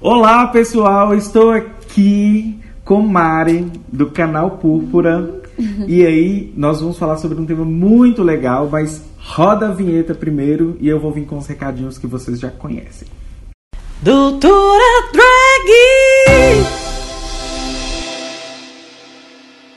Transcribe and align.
Olá 0.00 0.46
pessoal, 0.46 1.12
estou 1.12 1.50
aqui 1.50 2.56
com 2.84 3.02
Mari 3.02 3.66
do 3.88 4.08
canal 4.08 4.52
Púrpura 4.52 5.42
e 5.88 6.06
aí 6.06 6.52
nós 6.56 6.80
vamos 6.80 6.96
falar 6.96 7.16
sobre 7.16 7.40
um 7.40 7.44
tema 7.44 7.64
muito 7.64 8.22
legal, 8.22 8.68
mas 8.70 9.02
roda 9.18 9.66
a 9.66 9.72
vinheta 9.72 10.14
primeiro 10.14 10.76
e 10.80 10.88
eu 10.88 11.00
vou 11.00 11.10
vir 11.10 11.26
com 11.26 11.36
os 11.36 11.48
recadinhos 11.48 11.98
que 11.98 12.06
vocês 12.06 12.38
já 12.38 12.48
conhecem. 12.48 13.08
Doutora 14.00 15.10
Drag! 15.12 16.17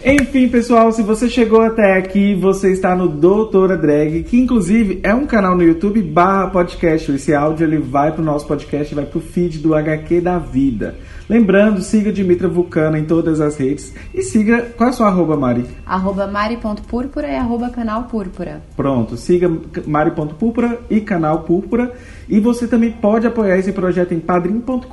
Enfim, 0.04 0.50
pessoal, 0.50 0.92
se 0.92 1.04
você 1.04 1.30
chegou 1.30 1.62
até 1.62 1.96
aqui, 1.96 2.34
você 2.34 2.72
está 2.72 2.96
no 2.96 3.08
Doutora 3.08 3.78
Drag, 3.78 4.24
que 4.24 4.40
inclusive 4.40 5.00
é 5.04 5.14
um 5.14 5.28
canal 5.28 5.56
no 5.56 5.62
YouTube 5.62 6.02
barra 6.02 6.48
podcast. 6.48 7.12
Esse 7.12 7.36
áudio 7.36 7.68
ele 7.68 7.78
vai 7.78 8.12
pro 8.12 8.24
nosso 8.24 8.48
podcast, 8.48 8.96
vai 8.96 9.06
pro 9.06 9.22
feed 9.22 9.60
do 9.60 9.76
HQ 9.76 10.20
da 10.20 10.40
vida. 10.40 10.96
Lembrando, 11.30 11.82
siga 11.82 12.12
Dimitra 12.12 12.50
Vulcana 12.50 12.98
em 12.98 13.06
todas 13.06 13.40
as 13.40 13.56
redes 13.56 13.94
e 14.14 14.24
siga. 14.24 14.64
Qual 14.76 14.90
é 14.90 14.92
a 14.92 14.94
sua 14.94 15.08
arroba, 15.08 15.38
Mari? 15.38 15.66
Arroba 15.86 16.28
mari.púrpura 16.28 17.28
e 17.28 17.36
arroba 17.36 17.70
canal 17.70 18.04
púrpura. 18.04 18.62
Pronto, 18.76 19.16
siga 19.16 19.50
mari.púrpura 19.86 20.80
e 20.90 21.00
canal 21.00 21.44
púrpura. 21.44 21.94
E 22.28 22.40
você 22.40 22.68
também 22.68 22.92
pode 22.92 23.28
apoiar 23.28 23.58
esse 23.58 23.72
projeto 23.72 24.14
em 24.14 24.20
padrim.com.br 24.20 24.88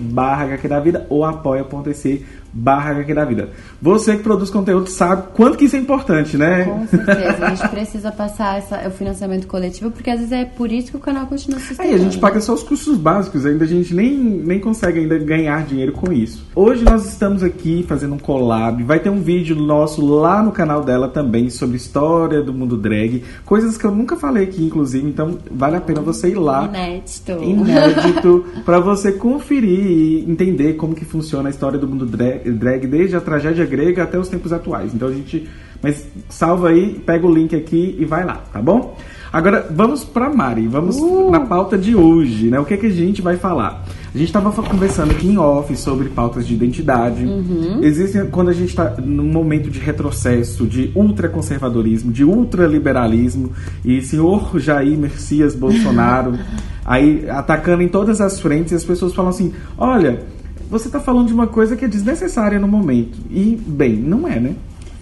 barra 0.00 0.44
HQ 0.44 0.68
da 0.68 0.80
vida 0.80 1.06
ou 1.08 1.24
apoia.se 1.24 2.24
barra 2.52 2.90
HQ 2.90 3.14
da 3.14 3.24
vida. 3.24 3.48
Você 3.80 4.16
que 4.16 4.22
produz 4.22 4.50
conteúdo 4.50 4.88
sabe 4.88 5.28
quanto 5.34 5.56
que 5.56 5.64
isso 5.64 5.76
é 5.76 5.78
importante, 5.78 6.36
né? 6.36 6.64
Com 6.64 6.86
certeza. 6.86 7.46
A 7.46 7.54
gente 7.54 7.68
precisa 7.68 8.12
passar 8.12 8.58
essa, 8.58 8.86
o 8.86 8.90
financiamento 8.90 9.46
coletivo, 9.46 9.90
porque 9.90 10.10
às 10.10 10.18
vezes 10.18 10.32
é 10.32 10.44
por 10.44 10.70
isso 10.70 10.90
que 10.90 10.96
o 10.96 11.00
canal 11.00 11.26
continua 11.26 11.58
sustentando. 11.58 11.88
Aí 11.88 11.94
a 11.94 11.98
gente 11.98 12.18
paga 12.18 12.40
só 12.40 12.52
os 12.52 12.62
custos 12.62 12.96
básicos, 12.98 13.46
ainda 13.46 13.64
a 13.64 13.68
gente 13.68 13.94
nem, 13.94 14.16
nem 14.16 14.60
consegue 14.60 15.00
ainda 15.00 15.18
ganhar 15.18 15.64
dinheiro 15.64 15.92
com 15.92 16.12
isso. 16.12 16.44
Hoje 16.54 16.84
nós 16.84 17.06
estamos 17.06 17.42
aqui 17.42 17.84
fazendo 17.88 18.14
um 18.14 18.18
collab, 18.18 18.82
vai 18.82 18.98
ter 18.98 19.10
um 19.10 19.20
vídeo 19.20 19.56
nosso 19.56 20.04
lá 20.04 20.42
no 20.42 20.52
canal 20.52 20.82
dela 20.82 21.08
também 21.08 21.50
sobre 21.50 21.76
história 21.76 22.42
do 22.42 22.52
mundo 22.52 22.76
drag, 22.76 23.22
coisas 23.44 23.76
que 23.76 23.84
eu 23.84 23.90
nunca 23.90 24.16
falei 24.16 24.44
aqui, 24.44 24.64
inclusive, 24.64 25.06
então 25.06 25.38
vale 25.50 25.76
a 25.76 25.80
pena 25.80 26.00
você 26.00 26.28
ir 26.28 26.34
lá. 26.34 26.64
Inédito. 26.64 27.32
Inédito, 27.42 28.44
para 28.64 28.80
você 28.80 29.12
conferir 29.12 29.86
e 29.86 30.30
entender 30.30 30.74
como 30.74 30.94
que 30.94 31.04
funciona 31.04 31.48
a 31.48 31.50
história 31.50 31.78
do 31.78 31.86
mundo 31.86 32.06
drag 32.06 32.39
drag 32.44 32.86
desde 32.86 33.16
a 33.16 33.20
tragédia 33.20 33.64
grega 33.66 34.02
até 34.02 34.18
os 34.18 34.28
tempos 34.28 34.52
atuais. 34.52 34.94
Então 34.94 35.08
a 35.08 35.12
gente. 35.12 35.48
Mas 35.82 36.06
salva 36.28 36.68
aí, 36.68 37.00
pega 37.06 37.26
o 37.26 37.32
link 37.32 37.56
aqui 37.56 37.96
e 37.98 38.04
vai 38.04 38.22
lá, 38.22 38.42
tá 38.52 38.60
bom? 38.60 38.96
Agora 39.32 39.66
vamos 39.70 40.04
para 40.04 40.28
Mari, 40.28 40.66
vamos 40.66 40.96
uh! 40.96 41.30
na 41.30 41.40
pauta 41.40 41.78
de 41.78 41.94
hoje, 41.94 42.48
né? 42.48 42.58
O 42.58 42.64
que, 42.64 42.74
é 42.74 42.76
que 42.76 42.86
a 42.86 42.90
gente 42.90 43.22
vai 43.22 43.36
falar? 43.36 43.84
A 44.12 44.18
gente 44.18 44.26
estava 44.26 44.50
conversando 44.50 45.12
aqui 45.12 45.28
em 45.28 45.38
off 45.38 45.74
sobre 45.76 46.08
pautas 46.08 46.44
de 46.44 46.52
identidade. 46.52 47.24
Uhum. 47.24 47.78
Existem 47.80 48.26
quando 48.26 48.48
a 48.48 48.52
gente 48.52 48.70
está 48.70 48.96
num 48.98 49.30
momento 49.30 49.70
de 49.70 49.78
retrocesso, 49.78 50.66
de 50.66 50.90
ultraconservadorismo, 50.96 52.10
de 52.10 52.24
ultraliberalismo 52.24 53.52
e 53.84 54.02
senhor 54.02 54.58
Jair 54.58 54.98
Messias 54.98 55.54
Bolsonaro 55.54 56.36
aí 56.84 57.24
atacando 57.30 57.84
em 57.84 57.88
todas 57.88 58.20
as 58.20 58.40
frentes 58.40 58.72
e 58.72 58.74
as 58.74 58.84
pessoas 58.84 59.14
falam 59.14 59.30
assim: 59.30 59.52
olha, 59.78 60.24
você 60.70 60.86
está 60.86 61.00
falando 61.00 61.26
de 61.26 61.34
uma 61.34 61.48
coisa 61.48 61.76
que 61.76 61.84
é 61.84 61.88
desnecessária 61.88 62.58
no 62.58 62.68
momento. 62.68 63.18
E, 63.28 63.56
bem, 63.66 63.96
não 63.96 64.26
é, 64.26 64.38
né? 64.38 64.54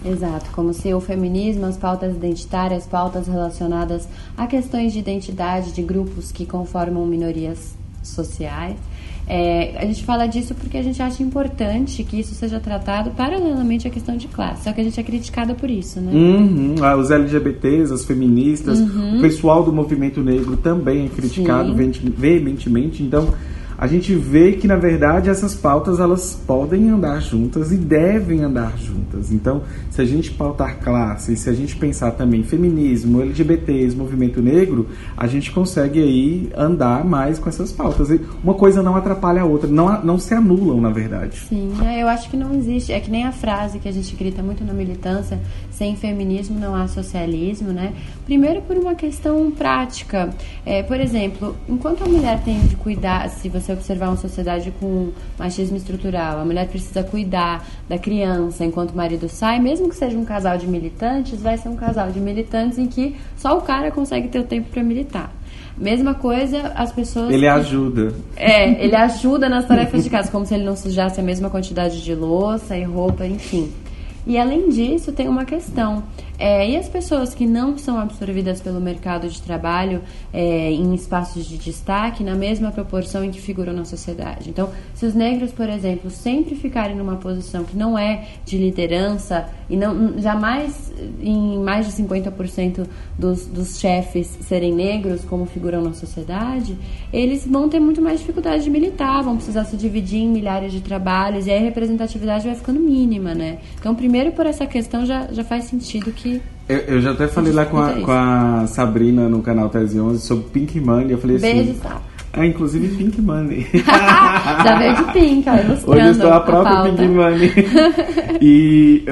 Exato, 0.03 0.49
como 0.51 0.73
se 0.73 0.93
o 0.93 0.99
feminismo, 0.99 1.65
as 1.65 1.77
pautas 1.77 2.15
identitárias, 2.15 2.85
pautas 2.85 3.27
relacionadas 3.27 4.07
a 4.35 4.47
questões 4.47 4.93
de 4.93 4.99
identidade 4.99 5.73
de 5.73 5.81
grupos 5.81 6.31
que 6.31 6.45
conformam 6.45 7.05
minorias 7.05 7.75
sociais. 8.01 8.77
É, 9.27 9.77
a 9.77 9.85
gente 9.85 10.03
fala 10.03 10.25
disso 10.25 10.55
porque 10.55 10.75
a 10.75 10.81
gente 10.81 10.99
acha 11.03 11.21
importante 11.21 12.03
que 12.03 12.19
isso 12.19 12.33
seja 12.33 12.59
tratado 12.59 13.11
paralelamente 13.11 13.87
à 13.87 13.91
questão 13.91 14.17
de 14.17 14.27
classe. 14.27 14.63
Só 14.63 14.73
que 14.73 14.81
a 14.81 14.83
gente 14.83 14.99
é 14.99 15.03
criticada 15.03 15.53
por 15.53 15.69
isso, 15.69 16.01
né? 16.01 16.11
Uhum. 16.11 16.75
Ah, 16.81 16.95
os 16.95 17.11
LGBTs, 17.11 17.93
as 17.93 18.05
feministas, 18.05 18.79
uhum. 18.79 19.19
o 19.19 19.21
pessoal 19.21 19.63
do 19.63 19.71
movimento 19.71 20.21
negro 20.23 20.57
também 20.57 21.05
é 21.05 21.09
criticado 21.09 21.75
Sim. 21.75 22.13
veementemente. 22.17 23.03
Então, 23.03 23.31
a 23.79 23.87
gente 23.87 24.13
vê 24.13 24.51
que 24.51 24.67
na 24.67 24.75
verdade 24.75 25.29
essas 25.29 25.55
pautas 25.55 26.01
elas 26.01 26.35
podem 26.45 26.89
andar 26.89 27.21
juntas 27.21 27.71
e 27.71 27.77
devem 27.77 28.43
andar 28.43 28.77
juntas. 28.77 29.31
Então, 29.31 29.63
se 29.89 30.01
a 30.01 30.05
gente 30.05 30.31
pautar 30.31 30.79
classe, 30.79 31.35
se 31.37 31.49
a 31.49 31.53
gente 31.53 31.77
pensar 31.77 32.11
também 32.11 32.43
feminismo, 32.43 33.21
LGBTs, 33.21 33.95
movimento 33.95 34.41
negro, 34.41 34.89
a 35.15 35.27
gente 35.27 35.51
consegue 35.51 36.01
aí 36.01 36.49
andar 36.57 37.05
mais 37.05 37.39
com 37.39 37.47
essas 37.47 37.71
pautas. 37.71 38.09
E 38.09 38.19
uma 38.43 38.53
coisa 38.53 38.83
não 38.83 38.97
atrapalha 38.97 39.43
a 39.43 39.45
outra, 39.45 39.69
não, 39.69 40.03
não 40.03 40.19
se 40.19 40.33
anulam 40.33 40.81
na 40.81 40.89
verdade. 40.89 41.37
Sim, 41.47 41.71
é, 41.81 42.03
eu 42.03 42.09
acho 42.09 42.29
que 42.29 42.35
não 42.35 42.53
existe, 42.53 42.91
é 42.91 42.99
que 42.99 43.09
nem 43.09 43.23
a 43.23 43.31
frase 43.31 43.79
que 43.79 43.87
a 43.87 43.93
gente 43.93 44.13
grita 44.13 44.43
muito 44.43 44.61
na 44.65 44.73
militância, 44.73 45.39
sem 45.71 45.95
feminismo 45.95 46.59
não 46.59 46.75
há 46.75 46.85
socialismo, 46.89 47.71
né? 47.71 47.93
Primeiro 48.25 48.61
por 48.61 48.75
uma 48.75 48.93
questão 48.93 49.49
prática. 49.51 50.29
É, 50.65 50.83
por 50.83 50.99
exemplo, 50.99 51.55
enquanto 51.67 52.03
a 52.03 52.07
mulher 52.07 52.43
tem 52.43 52.59
de 52.59 52.75
cuidar, 52.75 53.29
se 53.29 53.47
você 53.47 53.68
você 53.69 53.73
observar 53.73 54.07
uma 54.07 54.17
sociedade 54.17 54.71
com 54.79 55.11
machismo 55.37 55.77
estrutural, 55.77 56.39
a 56.39 56.45
mulher 56.45 56.67
precisa 56.67 57.03
cuidar 57.03 57.65
da 57.87 57.97
criança 57.97 58.65
enquanto 58.65 58.91
o 58.91 58.97
marido 58.97 59.29
sai, 59.29 59.59
mesmo 59.59 59.89
que 59.89 59.95
seja 59.95 60.17
um 60.17 60.25
casal 60.25 60.57
de 60.57 60.67
militantes, 60.67 61.41
vai 61.41 61.57
ser 61.57 61.69
um 61.69 61.75
casal 61.75 62.11
de 62.11 62.19
militantes 62.19 62.77
em 62.77 62.87
que 62.87 63.15
só 63.37 63.57
o 63.57 63.61
cara 63.61 63.91
consegue 63.91 64.27
ter 64.27 64.39
o 64.39 64.43
tempo 64.43 64.69
para 64.69 64.83
militar. 64.83 65.31
Mesma 65.77 66.13
coisa, 66.13 66.73
as 66.75 66.91
pessoas. 66.91 67.31
Ele 67.31 67.47
ajuda. 67.47 68.13
É, 68.35 68.83
ele 68.83 68.95
ajuda 68.95 69.47
nas 69.47 69.65
tarefas 69.65 70.03
de 70.03 70.09
casa, 70.09 70.29
como 70.29 70.45
se 70.45 70.53
ele 70.53 70.65
não 70.65 70.75
sujasse 70.75 71.19
a 71.19 71.23
mesma 71.23 71.49
quantidade 71.49 72.03
de 72.03 72.13
louça 72.13 72.75
e 72.75 72.83
roupa, 72.83 73.25
enfim. 73.25 73.71
E 74.25 74.37
além 74.37 74.69
disso, 74.69 75.11
tem 75.11 75.27
uma 75.27 75.45
questão. 75.45 76.03
É, 76.37 76.69
e 76.69 76.77
as 76.77 76.87
pessoas 76.87 77.33
que 77.33 77.45
não 77.45 77.77
são 77.77 77.99
absorvidas 77.99 78.61
pelo 78.61 78.79
mercado 78.79 79.27
de 79.27 79.41
trabalho 79.41 80.01
é, 80.31 80.71
em 80.71 80.93
espaços 80.93 81.45
de 81.45 81.57
destaque 81.57 82.23
na 82.23 82.33
mesma 82.33 82.71
proporção 82.71 83.25
em 83.25 83.31
que 83.31 83.41
figuram 83.41 83.73
na 83.73 83.83
sociedade? 83.83 84.49
Então, 84.49 84.69
se 84.93 85.05
os 85.05 85.13
negros, 85.13 85.51
por 85.51 85.69
exemplo, 85.69 86.09
sempre 86.09 86.55
ficarem 86.55 86.95
numa 86.95 87.17
posição 87.17 87.65
que 87.65 87.75
não 87.75 87.97
é 87.97 88.25
de 88.45 88.57
liderança 88.57 89.49
e 89.69 89.75
não 89.75 90.17
jamais 90.17 90.91
em 91.21 91.57
mais 91.59 91.85
de 91.85 92.01
50% 92.01 92.87
dos, 93.17 93.45
dos 93.45 93.79
chefes 93.79 94.27
serem 94.41 94.73
negros, 94.73 95.25
como 95.25 95.45
figuram 95.45 95.81
na 95.81 95.93
sociedade, 95.93 96.77
eles 97.11 97.45
vão 97.45 97.67
ter 97.67 97.79
muito 97.79 98.01
mais 98.01 98.19
dificuldade 98.19 98.63
de 98.63 98.69
militar, 98.69 99.23
vão 99.23 99.35
precisar 99.35 99.65
se 99.65 99.75
dividir 99.75 100.19
em 100.19 100.29
milhares 100.29 100.71
de 100.71 100.81
trabalhos 100.81 101.47
e 101.47 101.51
aí 101.51 101.59
a 101.59 101.63
representatividade 101.63 102.45
vai 102.45 102.55
ficando 102.55 102.79
mínima, 102.79 103.35
né? 103.35 103.59
Então, 103.77 103.93
primeiro 103.93 104.18
por 104.31 104.45
essa 104.45 104.65
questão 104.65 105.05
já, 105.05 105.27
já 105.31 105.43
faz 105.43 105.65
sentido 105.65 106.11
que 106.11 106.41
eu, 106.69 106.77
eu, 106.77 107.01
já 107.01 107.11
até 107.11 107.27
falei 107.27 107.51
lá 107.51 107.65
com 107.65 107.79
a, 107.79 107.93
com 107.93 108.11
a 108.11 108.67
Sabrina 108.67 109.27
no 109.27 109.41
canal 109.41 109.69
Tese 109.69 109.99
11 109.99 110.21
sobre 110.23 110.45
Pink 110.49 110.79
Money. 110.79 111.13
Eu 111.13 111.17
falei 111.17 111.37
assim. 111.37 111.51
Beijo, 111.51 111.73
Sá. 111.81 111.99
Ah, 112.31 112.45
inclusive 112.45 112.95
Pink 112.95 113.19
Money. 113.21 113.65
Já 113.83 114.77
veio 114.77 114.95
de 114.95 115.13
Pink, 115.13 115.49
ó, 115.49 115.91
Hoje 115.91 116.05
eu 116.05 116.11
estou 116.11 116.31
a 116.31 116.39
própria 116.39 116.79
a 116.79 116.83
Pink 116.83 117.07
Money. 117.07 117.51
e 118.39 119.03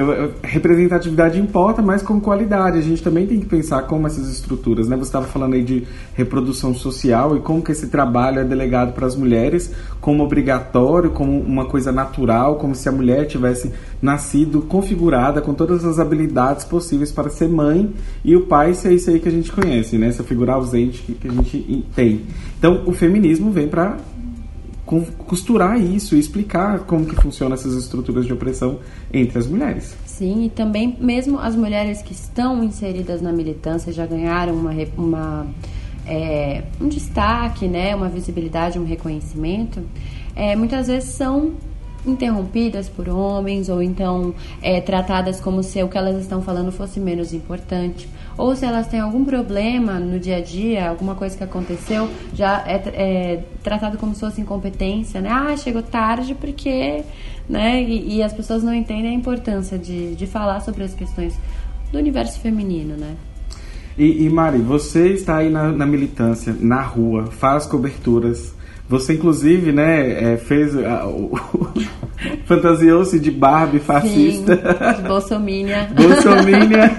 representatividade 0.42 1.40
importa, 1.40 1.82
mas 1.82 2.00
com 2.00 2.20
qualidade. 2.20 2.78
A 2.78 2.80
gente 2.80 3.02
também 3.02 3.26
tem 3.26 3.40
que 3.40 3.46
pensar 3.46 3.82
como 3.82 4.06
essas 4.06 4.30
estruturas, 4.30 4.88
né? 4.88 4.96
Você 4.96 5.08
estava 5.08 5.26
falando 5.26 5.54
aí 5.54 5.64
de 5.64 5.84
reprodução 6.14 6.72
social 6.74 7.36
e 7.36 7.40
como 7.40 7.60
que 7.60 7.72
esse 7.72 7.88
trabalho 7.88 8.38
é 8.38 8.44
delegado 8.44 8.92
para 8.92 9.06
as 9.06 9.16
mulheres 9.16 9.74
como 10.00 10.22
obrigatório, 10.22 11.10
como 11.10 11.40
uma 11.40 11.64
coisa 11.64 11.90
natural, 11.90 12.54
como 12.54 12.72
se 12.74 12.88
a 12.88 12.92
mulher 12.92 13.26
tivesse 13.26 13.72
nascido 14.00 14.62
configurada 14.62 15.40
com 15.40 15.52
todas 15.54 15.84
as 15.84 15.98
habilidades 15.98 16.64
possíveis 16.64 17.10
para 17.10 17.28
ser 17.28 17.48
mãe 17.48 17.92
e 18.24 18.36
o 18.36 18.46
pai 18.46 18.74
ser 18.74 18.92
isso 18.92 19.10
aí 19.10 19.18
que 19.18 19.28
a 19.28 19.32
gente 19.32 19.50
conhece, 19.50 19.98
né? 19.98 20.08
Essa 20.08 20.22
figura 20.22 20.54
ausente 20.54 21.02
que, 21.02 21.14
que 21.14 21.28
a 21.28 21.32
gente 21.32 21.86
tem. 21.94 22.22
Então, 22.58 22.82
o 22.86 22.92
feminismo 22.92 23.50
vem 23.50 23.68
para 23.68 23.98
costurar 25.26 25.78
isso 25.78 26.16
e 26.16 26.18
explicar 26.18 26.80
como 26.80 27.04
que 27.04 27.14
funcionam 27.14 27.54
essas 27.54 27.74
estruturas 27.74 28.24
de 28.24 28.32
opressão 28.32 28.78
entre 29.12 29.38
as 29.38 29.46
mulheres. 29.46 29.94
Sim, 30.06 30.46
e 30.46 30.50
também 30.50 30.96
mesmo 30.98 31.38
as 31.38 31.54
mulheres 31.54 32.00
que 32.00 32.12
estão 32.12 32.64
inseridas 32.64 33.20
na 33.20 33.30
militância 33.30 33.92
já 33.92 34.06
ganharam 34.06 34.54
uma, 34.54 34.72
uma 34.96 35.46
é, 36.06 36.62
um 36.80 36.88
destaque, 36.88 37.68
né, 37.68 37.94
uma 37.94 38.08
visibilidade, 38.08 38.78
um 38.78 38.84
reconhecimento, 38.84 39.82
é, 40.34 40.56
muitas 40.56 40.86
vezes 40.86 41.10
são 41.10 41.52
interrompidas 42.08 42.88
por 42.88 43.08
homens 43.08 43.68
ou 43.68 43.82
então 43.82 44.34
é, 44.62 44.80
tratadas 44.80 45.40
como 45.40 45.62
se 45.62 45.82
o 45.82 45.88
que 45.88 45.98
elas 45.98 46.20
estão 46.20 46.42
falando 46.42 46.72
fosse 46.72 46.98
menos 46.98 47.32
importante 47.32 48.08
ou 48.38 48.54
se 48.54 48.64
elas 48.64 48.86
têm 48.86 49.00
algum 49.00 49.24
problema 49.24 49.98
no 49.98 50.18
dia 50.20 50.36
a 50.36 50.40
dia, 50.40 50.88
alguma 50.88 51.16
coisa 51.16 51.36
que 51.36 51.42
aconteceu, 51.42 52.08
já 52.32 52.64
é, 52.66 52.76
é 52.94 53.44
tratado 53.64 53.98
como 53.98 54.14
se 54.14 54.20
fosse 54.20 54.40
incompetência, 54.40 55.20
né? 55.20 55.28
Ah, 55.28 55.56
chegou 55.56 55.82
tarde 55.82 56.36
porque, 56.36 57.02
né? 57.48 57.82
E, 57.82 58.16
e 58.16 58.22
as 58.22 58.32
pessoas 58.32 58.62
não 58.62 58.72
entendem 58.72 59.10
a 59.10 59.12
importância 59.12 59.76
de, 59.76 60.14
de 60.14 60.26
falar 60.28 60.60
sobre 60.60 60.84
as 60.84 60.94
questões 60.94 61.36
do 61.90 61.98
universo 61.98 62.38
feminino, 62.38 62.96
né? 62.96 63.16
E, 63.98 64.24
e 64.24 64.30
Mari, 64.30 64.58
você 64.58 65.08
está 65.08 65.38
aí 65.38 65.50
na, 65.50 65.72
na 65.72 65.84
militância, 65.84 66.54
na 66.60 66.80
rua, 66.80 67.26
faz 67.32 67.66
coberturas 67.66 68.54
Você, 68.88 69.14
inclusive, 69.14 69.70
né, 69.72 70.32
é, 70.34 70.36
fez. 70.36 70.76
a- 70.76 71.06
o- 71.06 71.32
Fantasiou-se 72.46 73.18
de 73.20 73.30
Barbie 73.30 73.78
fascista. 73.78 74.56
Sim, 74.56 75.02
de 75.02 75.08
Bolsomínia. 75.08 75.88
Bolsomínia. 75.94 76.98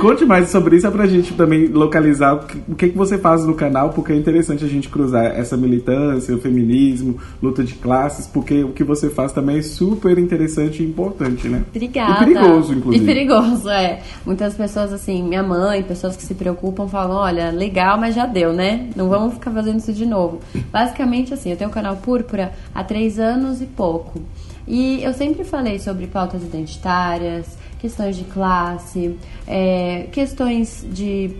Conte 0.00 0.24
mais 0.24 0.48
sobre 0.48 0.76
isso, 0.76 0.86
é 0.86 0.90
pra 0.90 1.06
gente 1.06 1.34
também 1.34 1.66
localizar 1.66 2.32
o 2.34 2.38
que, 2.40 2.58
o 2.68 2.74
que 2.74 2.88
que 2.88 2.96
você 2.98 3.18
faz 3.18 3.44
no 3.44 3.54
canal, 3.54 3.90
porque 3.90 4.12
é 4.12 4.16
interessante 4.16 4.64
a 4.64 4.68
gente 4.68 4.88
cruzar 4.88 5.26
essa 5.26 5.56
militância, 5.56 6.34
o 6.34 6.38
feminismo, 6.40 7.18
luta 7.42 7.62
de 7.62 7.74
classes, 7.74 8.26
porque 8.26 8.64
o 8.64 8.70
que 8.70 8.82
você 8.82 9.10
faz 9.10 9.32
também 9.32 9.58
é 9.58 9.62
super 9.62 10.18
interessante 10.18 10.82
e 10.82 10.86
importante, 10.86 11.48
né? 11.48 11.62
Obrigada. 11.74 12.22
E 12.24 12.34
perigoso, 12.34 12.74
inclusive. 12.74 13.04
E 13.04 13.06
perigoso, 13.06 13.68
é. 13.68 14.00
Muitas 14.24 14.54
pessoas, 14.54 14.92
assim, 14.92 15.22
minha 15.22 15.42
mãe, 15.42 15.82
pessoas 15.82 16.16
que 16.16 16.22
se 16.24 16.34
preocupam, 16.34 16.88
falam: 16.88 17.16
olha, 17.16 17.50
legal, 17.50 17.98
mas 17.98 18.14
já 18.14 18.26
deu, 18.26 18.52
né? 18.52 18.88
Não 18.96 19.08
vamos 19.08 19.34
ficar 19.34 19.50
fazendo 19.50 19.78
isso 19.78 19.92
de 19.92 20.06
novo. 20.06 20.40
Basicamente, 20.72 21.17
assim, 21.34 21.50
eu 21.50 21.56
tenho 21.56 21.70
o 21.70 21.72
canal 21.72 21.96
Púrpura 21.96 22.52
há 22.74 22.82
três 22.82 23.18
anos 23.18 23.60
e 23.60 23.66
pouco. 23.66 24.20
E 24.66 25.02
eu 25.02 25.14
sempre 25.14 25.44
falei 25.44 25.78
sobre 25.78 26.06
pautas 26.06 26.42
identitárias, 26.42 27.56
questões 27.78 28.16
de 28.16 28.24
classe, 28.24 29.16
é, 29.46 30.08
questões 30.12 30.86
de 30.92 31.36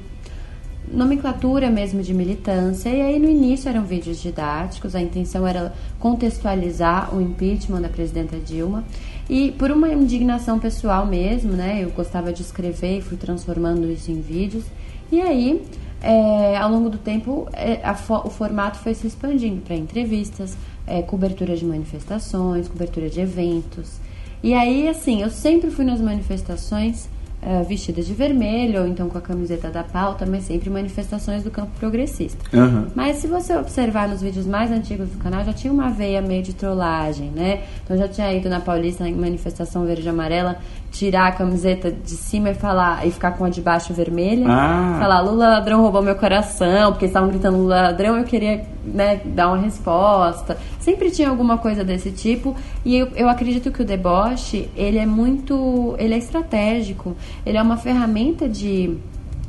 nomenclatura 0.90 1.70
mesmo 1.70 2.02
de 2.02 2.14
militância. 2.14 2.88
E 2.88 3.00
aí 3.00 3.18
no 3.18 3.28
início 3.28 3.68
eram 3.68 3.84
vídeos 3.84 4.20
didáticos, 4.20 4.94
a 4.94 5.00
intenção 5.00 5.46
era 5.46 5.72
contextualizar 5.98 7.14
o 7.14 7.20
impeachment 7.20 7.82
da 7.82 7.88
presidenta 7.88 8.38
Dilma. 8.38 8.84
E 9.28 9.52
por 9.52 9.70
uma 9.70 9.90
indignação 9.92 10.58
pessoal 10.58 11.04
mesmo, 11.04 11.52
né? 11.52 11.80
Eu 11.82 11.90
gostava 11.90 12.32
de 12.32 12.40
escrever 12.40 12.98
e 12.98 13.02
fui 13.02 13.18
transformando 13.18 13.90
isso 13.90 14.10
em 14.10 14.22
vídeos. 14.22 14.64
E 15.12 15.20
aí, 15.20 15.62
é, 16.00 16.56
ao 16.56 16.70
longo 16.70 16.88
do 16.88 16.98
tempo, 16.98 17.48
é, 17.52 17.80
o 18.24 18.30
formato 18.30 18.78
foi 18.78 18.94
se 18.94 19.06
expandindo 19.06 19.60
para 19.62 19.74
entrevistas, 19.74 20.56
é, 20.86 21.02
cobertura 21.02 21.56
de 21.56 21.64
manifestações, 21.64 22.68
cobertura 22.68 23.10
de 23.10 23.20
eventos. 23.20 23.98
E 24.42 24.54
aí, 24.54 24.88
assim, 24.88 25.22
eu 25.22 25.30
sempre 25.30 25.70
fui 25.70 25.84
nas 25.84 26.00
manifestações 26.00 27.08
eh, 27.40 27.62
vestida 27.62 28.02
de 28.02 28.12
vermelho, 28.12 28.80
ou 28.80 28.86
então 28.88 29.08
com 29.08 29.16
a 29.16 29.20
camiseta 29.20 29.70
da 29.70 29.84
pauta, 29.84 30.26
mas 30.26 30.42
sempre 30.42 30.68
manifestações 30.68 31.44
do 31.44 31.52
campo 31.52 31.70
progressista. 31.78 32.44
Aham. 32.52 32.88
Mas 32.96 33.18
se 33.18 33.28
você 33.28 33.56
observar 33.56 34.08
nos 34.08 34.20
vídeos 34.20 34.44
mais 34.44 34.72
antigos 34.72 35.08
do 35.08 35.18
canal, 35.18 35.44
já 35.44 35.52
tinha 35.52 35.72
uma 35.72 35.88
veia 35.88 36.20
meio 36.20 36.42
de 36.42 36.52
trollagem, 36.52 37.30
né? 37.30 37.60
Então 37.84 37.96
já 37.96 38.08
tinha 38.08 38.34
ido 38.34 38.48
na 38.48 38.58
Paulista 38.58 39.08
em 39.08 39.14
manifestação 39.14 39.86
verde 39.86 40.04
e 40.04 40.08
amarela, 40.08 40.56
tirar 40.90 41.28
a 41.28 41.32
camiseta 41.32 41.92
de 41.92 42.16
cima 42.16 42.50
e 42.50 42.54
falar 42.54 43.06
e 43.06 43.10
ficar 43.12 43.30
com 43.30 43.44
a 43.44 43.48
de 43.48 43.60
baixo 43.60 43.94
vermelha. 43.94 44.46
Ah. 44.48 44.96
Falar 44.98 45.20
Lula 45.20 45.48
ladrão 45.48 45.80
roubou 45.80 46.02
meu 46.02 46.16
coração, 46.16 46.90
porque 46.90 47.04
eles 47.04 47.10
estavam 47.10 47.28
gritando 47.28 47.56
Lula 47.56 47.82
ladrão, 47.82 48.16
eu 48.16 48.24
queria 48.24 48.64
né, 48.92 49.20
dar 49.24 49.48
uma 49.48 49.58
resposta. 49.58 50.58
Sempre 50.78 51.10
tinha 51.10 51.28
alguma 51.28 51.58
coisa 51.58 51.84
desse 51.84 52.10
tipo. 52.10 52.56
E 52.84 52.96
eu, 52.96 53.08
eu 53.14 53.28
acredito 53.28 53.70
que 53.70 53.82
o 53.82 53.84
deboche, 53.84 54.68
ele 54.76 54.98
é 54.98 55.06
muito. 55.06 55.94
ele 55.98 56.14
é 56.14 56.18
estratégico. 56.18 57.16
Ele 57.44 57.58
é 57.58 57.62
uma 57.62 57.76
ferramenta 57.76 58.48
de 58.48 58.96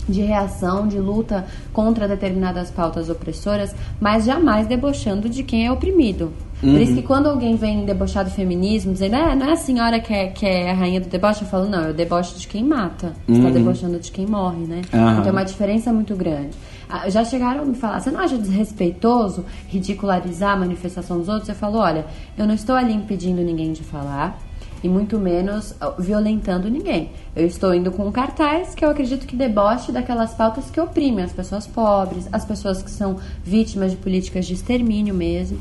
de 0.08 0.22
reação, 0.22 0.88
de 0.88 0.98
luta 0.98 1.46
contra 1.72 2.08
determinadas 2.08 2.72
pautas 2.72 3.10
opressoras, 3.10 3.76
mas 4.02 4.26
jamais 4.26 4.66
debochando 4.66 5.30
de 5.30 5.44
quem 5.44 5.68
é 5.68 5.72
oprimido. 5.72 6.34
Por 6.60 6.82
isso 6.82 6.94
que 6.94 7.02
quando 7.04 7.28
alguém 7.28 7.56
vem 7.56 7.86
debochar 7.86 8.26
do 8.26 8.32
feminismo, 8.32 8.92
dizendo, 8.92 9.16
ah, 9.16 9.34
não 9.34 9.48
é 9.48 9.54
a 9.54 9.56
senhora 9.56 9.98
que 10.00 10.14
é, 10.14 10.28
que 10.28 10.46
é 10.46 10.72
a 10.72 10.74
rainha 10.74 11.00
do 11.00 11.08
deboche, 11.08 11.44
eu 11.44 11.48
falo, 11.48 11.70
não, 11.70 11.84
eu 11.84 11.94
debocho 11.94 12.38
de 12.38 12.48
quem 12.48 12.66
mata. 12.66 13.14
Você 13.28 13.38
está 13.38 13.50
debochando 13.50 13.98
de 13.98 14.12
quem 14.12 14.26
morre, 14.26 14.66
né? 14.66 14.82
Aham. 14.94 15.12
Então 15.14 15.28
é 15.28 15.32
uma 15.32 15.46
diferença 15.46 15.94
muito 15.94 16.16
grande. 16.16 16.50
Ah, 16.90 17.08
Já 17.08 17.24
chegaram 17.24 17.62
a 17.62 17.66
me 17.66 17.76
falar, 17.76 18.00
você 18.00 18.10
não 18.10 18.20
acha 18.20 18.36
desrespeitoso 18.36 19.46
ridicularizar 19.68 20.54
a 20.54 20.56
manifestação 20.56 21.20
dos 21.20 21.30
outros? 21.30 21.48
Eu 21.48 21.54
falo, 21.54 21.78
olha, 21.78 22.08
eu 22.36 22.48
não 22.48 22.56
estou 22.56 22.76
ali 22.76 22.92
impedindo 22.92 23.44
ninguém 23.44 23.72
de 23.72 23.84
falar, 23.84 24.40
e 24.84 24.90
muito 24.90 25.20
menos 25.20 25.76
ah, 25.80 25.92
violentando 26.00 26.68
ninguém. 26.68 27.12
Eu 27.36 27.46
estou 27.46 27.76
indo 27.76 27.92
com 27.92 28.12
cartaz 28.12 28.74
que 28.74 28.84
eu 28.84 28.90
acredito 28.90 29.28
que 29.28 29.36
deboche 29.36 29.92
daquelas 29.92 30.34
pautas 30.34 30.72
que 30.72 30.82
oprimem 30.82 31.24
as 31.24 31.32
pessoas 31.32 31.68
pobres, 31.68 32.28
as 32.32 32.44
pessoas 32.44 32.82
que 32.82 32.90
são 32.90 33.18
vítimas 33.44 33.92
de 33.92 33.98
políticas 33.98 34.48
de 34.48 34.56
extermínio 34.56 35.14
mesmo. 35.14 35.60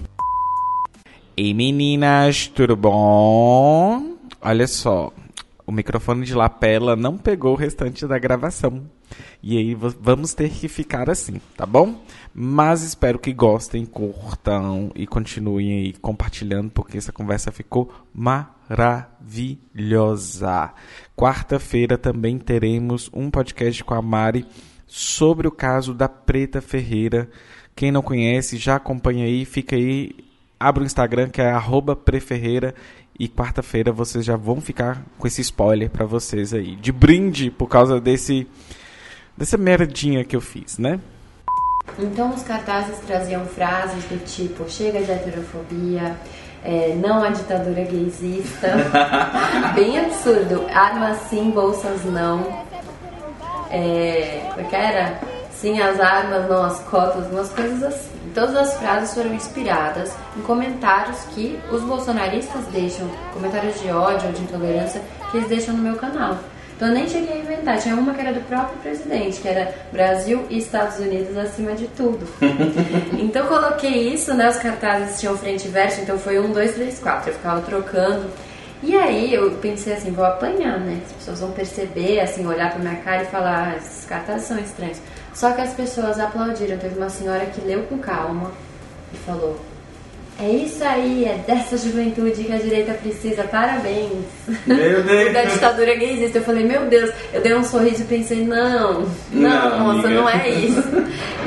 Ei 1.36 1.52
meninas, 1.52 2.46
tudo 2.46 2.74
bom? 2.74 4.16
Olha 4.40 4.66
só, 4.66 5.12
o 5.66 5.70
microfone 5.70 6.24
de 6.24 6.34
lapela 6.34 6.96
não 6.96 7.18
pegou 7.18 7.52
o 7.52 7.56
restante 7.56 8.06
da 8.06 8.18
gravação. 8.18 8.82
E 9.42 9.56
aí 9.56 9.74
vamos 9.74 10.34
ter 10.34 10.50
que 10.50 10.68
ficar 10.68 11.08
assim, 11.10 11.40
tá 11.56 11.66
bom? 11.66 12.00
Mas 12.34 12.82
espero 12.82 13.18
que 13.18 13.32
gostem, 13.32 13.86
curtam 13.86 14.90
e 14.94 15.06
continuem 15.06 15.72
aí 15.72 15.92
compartilhando, 15.94 16.70
porque 16.70 16.98
essa 16.98 17.12
conversa 17.12 17.50
ficou 17.52 17.92
maravilhosa. 18.14 20.72
Quarta-feira 21.16 21.98
também 21.98 22.38
teremos 22.38 23.10
um 23.12 23.30
podcast 23.30 23.82
com 23.84 23.94
a 23.94 24.02
Mari 24.02 24.46
sobre 24.86 25.48
o 25.48 25.52
caso 25.52 25.94
da 25.94 26.08
Preta 26.08 26.60
Ferreira. 26.60 27.28
Quem 27.74 27.90
não 27.92 28.02
conhece, 28.02 28.56
já 28.56 28.76
acompanha 28.76 29.24
aí, 29.24 29.44
fica 29.44 29.76
aí 29.76 30.28
Abra 30.60 30.82
o 30.82 30.86
Instagram 30.86 31.28
que 31.28 31.40
é 31.40 31.54
preferreira 32.04 32.74
e 33.16 33.28
quarta-feira 33.28 33.92
vocês 33.92 34.24
já 34.24 34.36
vão 34.36 34.60
ficar 34.60 35.04
com 35.16 35.26
esse 35.26 35.40
spoiler 35.40 35.88
pra 35.88 36.04
vocês 36.04 36.52
aí. 36.52 36.74
De 36.74 36.90
brinde 36.90 37.50
por 37.50 37.68
causa 37.68 38.00
desse 38.00 38.46
dessa 39.38 39.56
merdinha 39.56 40.24
que 40.24 40.34
eu 40.34 40.40
fiz, 40.40 40.78
né? 40.78 40.98
Então 41.98 42.34
os 42.34 42.42
cartazes 42.42 42.98
traziam 43.06 43.46
frases 43.46 44.04
do 44.04 44.22
tipo 44.26 44.68
chega 44.68 45.00
de 45.00 45.10
heterofobia, 45.10 46.16
é, 46.64 46.94
não 46.96 47.22
a 47.22 47.30
ditadura 47.30 47.84
gaysista, 47.84 48.68
bem 49.74 49.98
absurdo, 49.98 50.66
armas 50.74 51.16
sim, 51.30 51.50
bolsas 51.50 52.04
não, 52.04 52.66
é, 53.70 54.48
como 54.50 54.60
é 54.60 54.64
que 54.64 54.76
era? 54.76 55.20
Sim 55.52 55.80
as 55.80 55.98
armas, 55.98 56.48
não 56.48 56.64
as 56.64 56.80
cotas, 56.80 57.30
umas 57.30 57.50
coisas 57.50 57.82
assim. 57.82 58.18
Todas 58.34 58.54
as 58.54 58.76
frases 58.76 59.14
foram 59.14 59.34
inspiradas 59.34 60.14
em 60.36 60.42
comentários 60.42 61.18
que 61.34 61.58
os 61.72 61.82
bolsonaristas 61.82 62.64
deixam, 62.66 63.08
comentários 63.32 63.80
de 63.80 63.90
ódio 63.90 64.28
ou 64.28 64.32
de 64.32 64.42
intolerância 64.42 65.02
que 65.30 65.38
eles 65.38 65.48
deixam 65.48 65.74
no 65.74 65.82
meu 65.82 65.96
canal. 65.96 66.38
Então 66.78 66.86
eu 66.86 66.94
nem 66.94 67.08
cheguei 67.08 67.32
a 67.32 67.38
inventar, 67.38 67.76
tinha 67.80 67.96
uma 67.96 68.14
que 68.14 68.20
era 68.20 68.32
do 68.32 68.40
próprio 68.42 68.78
presidente, 68.78 69.40
que 69.40 69.48
era 69.48 69.74
Brasil 69.90 70.46
e 70.48 70.58
Estados 70.58 71.00
Unidos 71.00 71.36
acima 71.36 71.72
de 71.72 71.88
tudo. 71.88 72.24
então 73.18 73.42
eu 73.42 73.48
coloquei 73.48 74.14
isso, 74.14 74.32
né? 74.32 74.48
Os 74.48 74.58
cartazes 74.58 75.18
tinham 75.18 75.36
frente 75.36 75.66
e 75.66 75.70
verso, 75.72 76.00
então 76.00 76.16
foi 76.16 76.38
um, 76.38 76.52
dois, 76.52 76.74
três, 76.74 77.00
quatro. 77.00 77.30
Eu 77.30 77.34
ficava 77.34 77.60
trocando. 77.62 78.30
E 78.80 78.96
aí 78.96 79.34
eu 79.34 79.50
pensei 79.60 79.94
assim, 79.94 80.12
vou 80.12 80.24
apanhar, 80.24 80.78
né? 80.78 81.00
As 81.04 81.12
pessoas 81.14 81.40
vão 81.40 81.50
perceber, 81.50 82.20
assim, 82.20 82.46
olhar 82.46 82.70
pra 82.70 82.78
minha 82.78 83.02
cara 83.02 83.24
e 83.24 83.26
falar, 83.26 83.72
ah, 83.72 83.76
esses 83.76 84.04
cartazes 84.04 84.46
são 84.46 84.56
estranhos. 84.60 85.00
Só 85.34 85.50
que 85.54 85.60
as 85.60 85.74
pessoas 85.74 86.20
aplaudiram. 86.20 86.78
Teve 86.78 86.96
uma 86.96 87.10
senhora 87.10 87.44
que 87.46 87.60
leu 87.60 87.82
com 87.88 87.98
calma 87.98 88.52
e 89.12 89.16
falou: 89.16 89.58
É 90.40 90.48
isso 90.48 90.84
aí, 90.84 91.24
é 91.24 91.42
dessa 91.44 91.76
juventude 91.76 92.44
que 92.44 92.52
a 92.52 92.58
direita 92.58 92.92
precisa, 92.94 93.42
parabéns. 93.42 94.12
Meu 94.66 95.02
Deus. 95.02 95.32
da 95.32 95.42
ditadura 95.42 95.94
gaysista. 95.96 96.38
Eu 96.38 96.44
falei, 96.44 96.64
meu 96.64 96.86
Deus, 96.86 97.10
eu 97.32 97.40
dei 97.40 97.54
um 97.56 97.64
sorriso 97.64 98.02
e 98.02 98.04
pensei, 98.04 98.44
não, 98.44 99.00
não, 99.32 99.78
Não, 99.80 99.94
moça, 99.94 100.08
não 100.08 100.28
é 100.28 100.48
isso. 100.48 100.80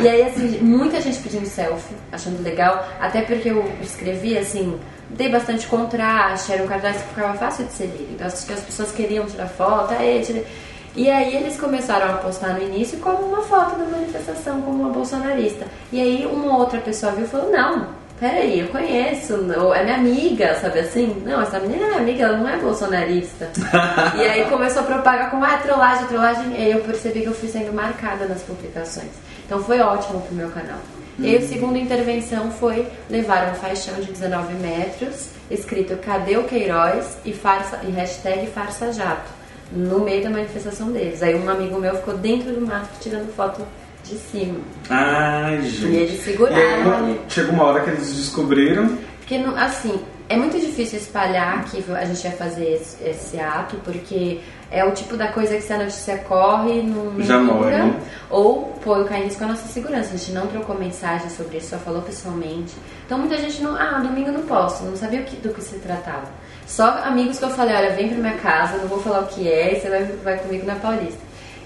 e 0.01 0.09
aí, 0.09 0.23
assim, 0.23 0.59
muita 0.59 0.99
gente 0.99 1.19
pedindo 1.19 1.45
selfie, 1.45 1.95
achando 2.11 2.43
legal, 2.43 2.85
até 2.99 3.21
porque 3.21 3.49
eu 3.49 3.63
escrevi, 3.81 4.37
assim, 4.37 4.77
dei 5.09 5.29
bastante 5.29 5.67
contraste, 5.67 6.51
era 6.51 6.61
um 6.61 6.67
cartaz 6.67 6.97
que 7.01 7.07
ficava 7.09 7.33
fácil 7.37 7.65
de 7.65 7.71
ser 7.71 7.85
lido. 7.85 8.09
Então, 8.13 8.27
acho 8.27 8.45
que 8.45 8.51
as 8.53 8.59
pessoas 8.59 8.91
queriam 8.91 9.25
tirar 9.25 9.47
foto, 9.47 9.93
aí, 9.93 10.21
tirei. 10.21 10.45
E 10.93 11.09
aí 11.09 11.37
eles 11.37 11.57
começaram 11.57 12.13
a 12.13 12.17
postar 12.17 12.55
no 12.55 12.61
início 12.61 12.97
como 12.99 13.25
uma 13.25 13.41
foto 13.43 13.77
da 13.79 13.85
manifestação, 13.85 14.61
como 14.61 14.83
uma 14.83 14.89
bolsonarista. 14.89 15.65
E 15.93 16.01
aí 16.01 16.25
uma 16.25 16.57
outra 16.57 16.81
pessoa 16.81 17.13
viu 17.13 17.23
e 17.23 17.27
falou, 17.29 17.49
não, 17.49 17.87
peraí, 18.21 18.59
eu 18.59 18.67
conheço, 18.67 19.33
ou 19.59 19.73
é 19.73 19.83
minha 19.83 19.95
amiga, 19.95 20.53
sabe 20.61 20.79
assim? 20.79 21.23
Não, 21.25 21.41
essa 21.41 21.59
menina 21.59 21.83
é 21.83 21.87
minha 21.87 21.97
amiga, 21.97 22.23
ela 22.25 22.37
não 22.37 22.47
é 22.47 22.55
bolsonarista. 22.57 23.49
e 24.15 24.21
aí 24.21 24.45
começou 24.45 24.83
a 24.83 24.85
propagar 24.85 25.31
como, 25.31 25.43
ah, 25.43 25.57
trollagem, 25.57 26.05
trollagem, 26.05 26.51
e 26.53 26.57
aí 26.57 26.71
eu 26.71 26.81
percebi 26.81 27.21
que 27.21 27.25
eu 27.25 27.33
fui 27.33 27.49
sendo 27.49 27.73
marcada 27.73 28.27
nas 28.27 28.43
publicações. 28.43 29.09
Então 29.43 29.61
foi 29.63 29.79
ótimo 29.79 30.21
pro 30.21 30.35
meu 30.35 30.49
canal. 30.51 30.77
E 31.17 31.25
aí 31.25 31.37
a 31.37 31.41
segunda 31.41 31.79
intervenção 31.79 32.51
foi 32.51 32.87
levar 33.09 33.51
um 33.51 33.55
faixão 33.55 33.95
de 33.95 34.11
19 34.11 34.53
metros, 34.53 35.29
escrito 35.49 35.97
Cadê 35.97 36.37
o 36.37 36.43
Queiroz? 36.43 37.17
e, 37.25 37.33
farsa, 37.33 37.79
e 37.83 37.91
hashtag 37.91 38.47
farsa 38.47 38.93
jato 38.93 39.31
no 39.71 39.99
meio 39.99 40.23
da 40.23 40.29
manifestação 40.29 40.91
deles. 40.91 41.23
Aí 41.23 41.35
um 41.35 41.49
amigo 41.49 41.79
meu 41.79 41.95
ficou 41.95 42.15
dentro 42.17 42.53
do 42.53 42.61
mato 42.65 42.89
tirando 42.99 43.33
foto 43.35 43.65
de 44.03 44.15
cima. 44.17 44.59
Ai, 44.89 45.61
gente. 45.61 45.85
E 45.85 45.95
eles 45.95 46.23
seguraram 46.23 46.57
aí, 46.59 46.93
ali. 47.11 47.21
chegou 47.29 47.53
uma 47.53 47.63
hora 47.65 47.81
que 47.83 47.89
eles 47.91 48.13
descobriram. 48.15 48.97
Porque, 49.19 49.35
assim, 49.57 49.99
é 50.27 50.35
muito 50.35 50.59
difícil 50.59 50.97
espalhar 50.99 51.63
que 51.65 51.83
a 51.93 52.05
gente 52.05 52.21
vai 52.23 52.31
fazer 52.31 52.73
esse, 52.73 53.03
esse 53.03 53.39
ato, 53.39 53.77
porque 53.83 54.39
é 54.69 54.83
o 54.83 54.91
tipo 54.91 55.15
da 55.15 55.27
coisa 55.29 55.55
que 55.55 55.61
se 55.61 55.71
a 55.73 55.77
notícia 55.77 56.17
corre, 56.19 56.81
não, 56.81 57.05
não 57.11 57.21
Já 57.25 57.39
morre, 57.39 57.71
né? 57.71 57.99
ou 58.29 58.73
põe 58.83 59.03
cai 59.05 59.21
em 59.21 59.23
risco 59.25 59.43
a 59.43 59.47
nossa 59.47 59.67
segurança. 59.67 60.13
A 60.13 60.17
gente 60.17 60.31
não 60.33 60.47
trocou 60.47 60.77
mensagem 60.77 61.29
sobre 61.29 61.57
isso, 61.57 61.69
só 61.69 61.77
falou 61.77 62.01
pessoalmente. 62.01 62.73
Então 63.05 63.17
muita 63.19 63.37
gente 63.37 63.61
não. 63.61 63.75
Ah, 63.75 63.99
domingo 63.99 64.31
não 64.31 64.41
posso, 64.43 64.83
não 64.83 64.95
sabia 64.95 65.21
o 65.21 65.23
que- 65.25 65.35
do 65.37 65.53
que 65.53 65.61
se 65.61 65.75
tratava. 65.79 66.27
Só 66.65 66.89
amigos 67.03 67.37
que 67.37 67.43
eu 67.45 67.49
falei, 67.49 67.75
olha, 67.75 67.91
vem 67.95 68.07
pra 68.09 68.17
minha 68.17 68.37
casa, 68.37 68.77
não 68.77 68.87
vou 68.87 68.99
falar 69.01 69.21
o 69.21 69.27
que 69.27 69.49
é, 69.49 69.77
e 69.77 69.81
você 69.81 69.89
vai, 69.89 70.03
vai 70.23 70.37
comigo 70.39 70.65
na 70.65 70.75
Paulista. 70.75 71.19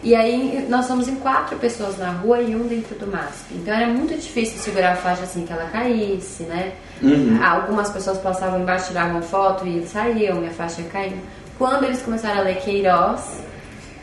E 0.05 0.13
aí 0.15 0.67
nós 0.69 0.85
somos 0.85 1.07
em 1.07 1.15
quatro 1.15 1.57
pessoas 1.57 1.97
na 1.97 2.11
rua 2.11 2.39
e 2.39 2.55
um 2.55 2.67
dentro 2.67 2.95
do 2.95 3.07
MASP. 3.07 3.55
Então 3.55 3.73
era 3.73 3.87
muito 3.87 4.13
difícil 4.13 4.59
segurar 4.59 4.91
a 4.91 4.95
faixa 4.95 5.23
assim 5.23 5.47
que 5.47 5.51
ela 5.51 5.65
caísse, 5.65 6.43
né? 6.43 6.73
Algumas 7.43 7.89
pessoas 7.89 8.19
passavam 8.19 8.61
embaixo, 8.61 8.89
tiravam 8.89 9.19
foto 9.23 9.67
e 9.67 9.83
saíam, 9.87 10.43
e 10.43 10.47
a 10.47 10.51
faixa 10.51 10.83
caindo. 10.83 11.19
Quando 11.57 11.85
eles 11.85 12.03
começaram 12.03 12.41
a 12.41 12.43
ler 12.43 12.57
Queiroz, 12.57 13.41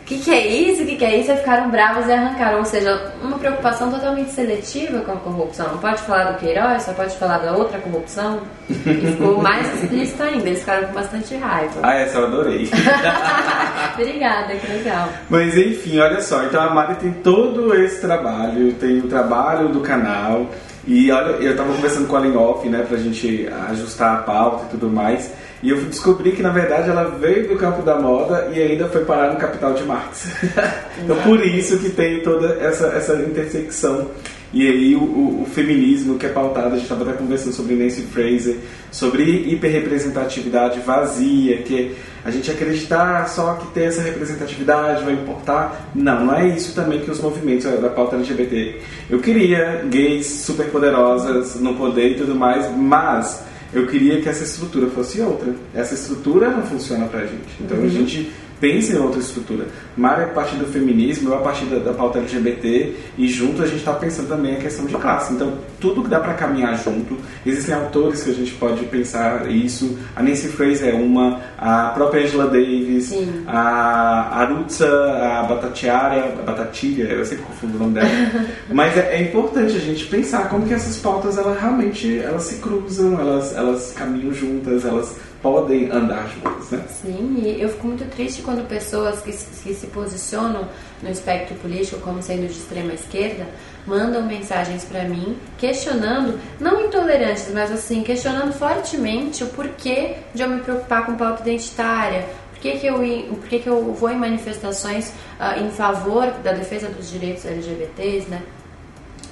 o 0.02 0.04
que, 0.04 0.18
que 0.18 0.30
é 0.32 0.46
isso? 0.48 0.82
O 0.82 0.86
que, 0.86 0.96
que 0.96 1.04
é 1.04 1.16
isso? 1.16 1.30
Aí 1.30 1.38
ficaram 1.38 1.70
bravos 1.70 2.08
e 2.08 2.12
arrancaram. 2.12 2.58
Ou 2.58 2.64
seja, 2.64 3.12
uma 3.22 3.38
preocupação 3.38 3.88
totalmente 3.88 4.32
seletiva 4.32 4.98
com 5.00 5.12
a 5.12 5.16
corrupção. 5.16 5.68
Não 5.68 5.78
pode 5.78 6.02
falar 6.02 6.32
do 6.32 6.38
Queiroz, 6.40 6.82
só 6.82 6.92
pode 6.92 7.16
falar 7.16 7.38
da 7.38 7.52
outra 7.52 7.78
corrupção. 7.78 8.40
E 8.68 8.74
ficou 8.74 9.40
mais 9.40 9.72
explícito 9.80 10.24
ainda. 10.24 10.48
Eles 10.48 10.58
ficaram 10.58 10.88
com 10.88 10.94
bastante 10.94 11.36
raiva. 11.36 11.80
Ah, 11.84 11.94
essa 11.94 12.18
eu 12.18 12.26
adorei. 12.26 12.68
Obrigada, 13.94 14.56
que 14.56 14.72
legal. 14.72 15.08
Mas 15.30 15.56
enfim, 15.56 16.00
olha 16.00 16.20
só, 16.20 16.42
então 16.44 16.60
a 16.60 16.74
Mari 16.74 16.96
tem 16.96 17.12
todo 17.12 17.72
esse 17.72 18.00
trabalho, 18.00 18.72
tem 18.74 18.98
o 18.98 19.08
trabalho 19.08 19.68
do 19.68 19.80
canal. 19.80 20.48
E 20.84 21.12
olha, 21.12 21.36
eu 21.36 21.56
tava 21.56 21.72
conversando 21.72 22.08
com 22.08 22.16
ela 22.16 22.26
em 22.26 22.36
off, 22.36 22.68
né, 22.68 22.84
pra 22.88 22.98
gente 22.98 23.48
ajustar 23.70 24.14
a 24.18 24.22
pauta 24.22 24.64
e 24.66 24.70
tudo 24.70 24.90
mais. 24.90 25.32
E 25.62 25.70
eu 25.70 25.80
descobri 25.84 26.32
que 26.32 26.42
na 26.42 26.50
verdade 26.50 26.90
ela 26.90 27.04
veio 27.20 27.46
do 27.48 27.56
campo 27.56 27.82
da 27.82 27.96
moda 28.00 28.50
e 28.52 28.60
ainda 28.60 28.88
foi 28.88 29.04
parar 29.04 29.32
no 29.32 29.38
capital 29.38 29.74
de 29.74 29.84
Marx. 29.84 30.26
então 31.02 31.16
por 31.22 31.40
isso 31.46 31.78
que 31.78 31.90
tem 31.90 32.20
toda 32.20 32.54
essa, 32.54 32.86
essa 32.88 33.14
intersecção. 33.14 34.08
E 34.52 34.68
aí 34.68 34.94
o, 34.94 35.00
o- 35.02 35.42
o 35.42 35.46
feminismo 35.46 36.18
que 36.18 36.26
é 36.26 36.28
pautado, 36.28 36.66
a 36.66 36.70
gente 36.72 36.82
estava 36.82 37.04
até 37.08 37.12
conversando 37.16 37.52
sobre 37.54 37.74
Nancy 37.74 38.02
Fraser, 38.02 38.56
sobre 38.90 39.22
hiperrepresentatividade 39.50 40.80
vazia, 40.80 41.58
que 41.58 41.94
a 42.24 42.30
gente 42.30 42.50
acreditar 42.50 43.28
só 43.28 43.54
que 43.54 43.66
ter 43.68 43.84
essa 43.84 44.02
representatividade 44.02 45.04
vai 45.04 45.14
importar. 45.14 45.90
Não, 45.94 46.26
não 46.26 46.34
é 46.36 46.48
isso 46.48 46.74
também 46.74 47.00
que 47.00 47.10
os 47.10 47.20
movimentos 47.20 47.64
da 47.80 47.88
pauta 47.88 48.16
LGBT. 48.16 48.78
Eu 49.08 49.20
queria 49.20 49.84
gays 49.88 50.26
superpoderosas 50.26 51.56
no 51.60 51.74
poder 51.74 52.10
e 52.10 52.14
tudo 52.14 52.34
mais, 52.34 52.70
mas 52.76 53.44
eu 53.72 53.86
queria 53.86 54.20
que 54.20 54.28
essa 54.28 54.44
estrutura 54.44 54.88
fosse 54.88 55.20
outra. 55.20 55.54
Essa 55.74 55.94
estrutura 55.94 56.50
não 56.50 56.62
funciona 56.62 57.06
pra 57.06 57.20
gente. 57.20 57.48
Então 57.60 57.82
a 57.82 57.88
gente 57.88 58.30
pensa 58.62 58.92
em 58.92 58.96
outra 58.96 59.18
estrutura. 59.18 59.66
Mara 59.96 60.22
é 60.22 60.24
a 60.26 60.28
partir 60.28 60.54
do 60.54 60.66
feminismo, 60.66 61.30
eu 61.30 61.34
a 61.34 61.40
partir 61.40 61.64
da, 61.64 61.80
da 61.80 61.92
pauta 61.92 62.20
LGBT 62.20 62.94
e 63.18 63.26
junto 63.26 63.60
a 63.60 63.66
gente 63.66 63.78
está 63.78 63.92
pensando 63.92 64.28
também 64.28 64.54
a 64.54 64.60
questão 64.60 64.86
de 64.86 64.94
classe. 64.94 65.32
Então 65.32 65.58
tudo 65.80 66.04
que 66.04 66.08
dá 66.08 66.20
para 66.20 66.34
caminhar 66.34 66.78
junto. 66.78 67.18
Existem 67.44 67.74
autores 67.74 68.22
que 68.22 68.30
a 68.30 68.34
gente 68.34 68.52
pode 68.52 68.84
pensar 68.84 69.50
isso. 69.50 69.98
A 70.14 70.22
Nancy 70.22 70.46
Fraser 70.46 70.94
é 70.94 70.96
uma, 70.96 71.40
a 71.58 71.88
própria 71.88 72.22
Angela 72.22 72.46
Davis, 72.46 73.06
Sim. 73.06 73.42
a 73.48 74.42
Arutza, 74.42 74.86
a 74.86 75.42
Batatiara, 75.42 76.32
a 76.38 76.42
Batatilha, 76.42 77.02
eu 77.02 77.24
sempre 77.24 77.44
confundo 77.44 77.76
o 77.76 77.80
nome 77.80 77.94
dela. 77.94 78.08
Mas 78.72 78.96
é, 78.96 79.16
é 79.16 79.22
importante 79.22 79.76
a 79.76 79.80
gente 79.80 80.06
pensar 80.06 80.48
como 80.48 80.68
que 80.68 80.72
essas 80.72 80.98
pautas 80.98 81.36
elas 81.36 81.60
realmente 81.60 82.16
elas 82.20 82.44
se 82.44 82.60
cruzam, 82.60 83.18
elas, 83.18 83.56
elas 83.56 83.92
caminham 83.96 84.32
juntas, 84.32 84.84
elas 84.84 85.16
podem 85.42 85.90
andar 85.90 86.28
juntas, 86.28 86.70
né? 86.70 86.84
Sim, 86.88 87.42
e 87.42 87.60
eu 87.60 87.68
fico 87.68 87.86
muito 87.88 88.08
triste 88.10 88.42
quando 88.42 88.66
pessoas 88.68 89.20
que, 89.20 89.32
que 89.32 89.74
se 89.74 89.86
posicionam 89.88 90.68
no 91.02 91.10
espectro 91.10 91.56
político 91.56 92.00
como 92.00 92.22
sendo 92.22 92.46
de 92.46 92.52
extrema 92.52 92.92
esquerda 92.92 93.46
mandam 93.84 94.22
mensagens 94.22 94.84
pra 94.84 95.02
mim 95.04 95.36
questionando, 95.58 96.38
não 96.60 96.80
intolerantes, 96.80 97.50
mas 97.52 97.72
assim, 97.72 98.02
questionando 98.02 98.52
fortemente 98.52 99.42
o 99.42 99.48
porquê 99.48 100.16
de 100.32 100.42
eu 100.42 100.48
me 100.48 100.60
preocupar 100.60 101.04
com 101.04 101.16
pauta 101.16 101.42
identitária. 101.42 102.24
Que, 102.60 102.78
que, 102.78 102.86
eu, 102.86 102.98
por 103.40 103.48
que, 103.48 103.58
que 103.58 103.68
eu 103.68 103.92
vou 103.92 104.08
em 104.08 104.16
manifestações 104.16 105.12
ah, 105.40 105.58
em 105.58 105.68
favor 105.68 106.30
da 106.44 106.52
defesa 106.52 106.88
dos 106.88 107.10
direitos 107.10 107.44
LGBTs, 107.44 108.30
né? 108.30 108.40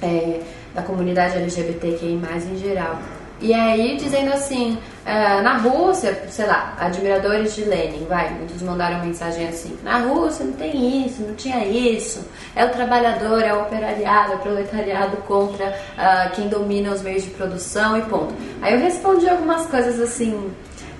é, 0.01 0.41
da 0.73 0.81
comunidade 0.81 1.37
LGBTQI+, 1.37 2.19
em 2.51 2.57
geral. 2.57 2.99
E 3.41 3.53
aí, 3.53 3.97
dizendo 3.97 4.31
assim, 4.31 4.77
ah, 5.03 5.41
na 5.41 5.57
Rússia, 5.57 6.23
sei 6.29 6.45
lá, 6.45 6.75
admiradores 6.79 7.55
de 7.55 7.63
Lenin, 7.63 8.05
vai, 8.05 8.29
muitos 8.29 8.61
mandaram 8.61 9.03
mensagem 9.03 9.47
assim, 9.47 9.75
na 9.83 9.97
Rússia 9.97 10.45
não 10.45 10.53
tem 10.53 11.05
isso, 11.07 11.23
não 11.23 11.33
tinha 11.33 11.65
isso, 11.65 12.23
é 12.55 12.63
o 12.63 12.69
trabalhador, 12.69 13.41
é 13.41 13.51
o 13.51 13.61
operariado, 13.61 14.33
é 14.33 14.35
o 14.35 14.39
proletariado 14.39 15.17
contra 15.27 15.75
ah, 15.97 16.29
quem 16.35 16.47
domina 16.49 16.91
os 16.91 17.01
meios 17.01 17.23
de 17.23 17.31
produção 17.31 17.97
e 17.97 18.03
ponto. 18.03 18.33
Aí 18.61 18.73
eu 18.75 18.79
respondi 18.79 19.27
algumas 19.27 19.65
coisas 19.65 19.99
assim, 19.99 20.51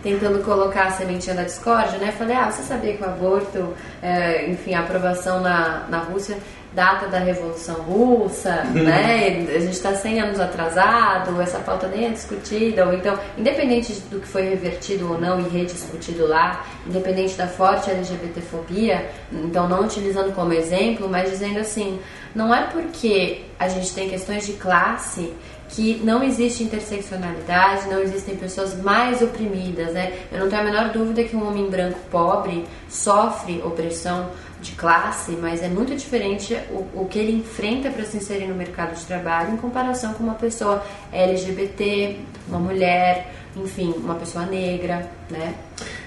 tentando 0.02 0.44
colocar 0.44 0.88
a 0.88 0.92
sementinha 0.92 1.36
da 1.36 1.44
discórdia, 1.44 2.00
né? 2.00 2.12
Falei, 2.12 2.36
ah, 2.36 2.50
você 2.50 2.64
sabia 2.64 2.98
que 2.98 3.04
o 3.04 3.06
aborto, 3.06 3.74
é, 4.02 4.50
enfim, 4.50 4.74
a 4.74 4.80
aprovação 4.80 5.42
na, 5.42 5.86
na 5.90 6.00
Rússia 6.00 6.38
data 6.74 7.08
da 7.08 7.20
Revolução 7.20 7.76
Russa, 7.76 8.64
né? 8.64 9.46
A 9.56 9.60
gente 9.60 9.74
está 9.74 9.94
100 9.94 10.22
anos 10.22 10.40
atrasado, 10.40 11.42
essa 11.42 11.60
pauta 11.60 11.88
nem 11.88 12.06
é 12.06 12.10
discutida, 12.10 12.86
ou 12.86 12.94
então, 12.94 13.18
independente 13.38 13.94
do 14.10 14.20
que 14.20 14.28
foi 14.28 14.44
revertido 14.44 15.12
ou 15.12 15.20
não 15.20 15.40
e 15.40 15.50
rediscutido 15.50 16.26
lá, 16.26 16.66
independente 16.88 17.36
da 17.36 17.48
forte 17.48 17.90
LGBTfobia, 17.90 19.10
então 19.32 19.68
não 19.68 19.82
utilizando 19.82 20.34
como 20.34 20.54
exemplo, 20.54 21.10
mas 21.10 21.30
dizendo 21.30 21.60
assim, 21.60 22.00
não 22.34 22.54
é 22.56 22.64
porque 22.68 23.42
a 23.60 23.68
gente 23.68 23.94
tem 23.94 24.10
questões 24.10 24.46
de 24.46 24.54
classe 24.54 25.34
que 25.72 26.02
não 26.04 26.22
existe 26.22 26.64
interseccionalidade, 26.64 27.88
não 27.88 28.02
existem 28.02 28.36
pessoas 28.36 28.76
mais 28.82 29.22
oprimidas, 29.22 29.94
né? 29.94 30.14
Eu 30.32 30.42
não 30.42 30.50
tenho 30.50 30.62
a 30.62 30.66
menor 30.66 30.90
dúvida 30.90 31.24
que 31.24 31.36
um 31.36 31.48
homem 31.48 31.70
branco 31.70 31.98
pobre 32.10 32.66
sofre 32.90 33.62
opressão 33.64 34.30
de 34.62 34.72
classe, 34.74 35.32
mas 35.42 35.62
é 35.64 35.68
muito 35.68 35.96
diferente 35.96 36.56
o, 36.70 37.02
o 37.02 37.08
que 37.10 37.18
ele 37.20 37.32
enfrenta 37.38 37.90
para 37.90 38.06
se 38.06 38.18
inserir 38.18 38.46
no 38.48 38.56
mercado 38.56 38.96
de 38.96 39.04
trabalho 39.06 39.54
em 39.54 39.58
comparação 39.58 40.14
com 40.14 40.24
uma 40.24 40.36
pessoa 40.36 40.84
LGBT, 41.12 42.18
uma 42.48 42.60
mulher, 42.60 43.34
enfim, 43.56 43.94
uma 43.98 44.16
pessoa 44.16 44.46
negra, 44.46 45.10
né? 45.30 45.56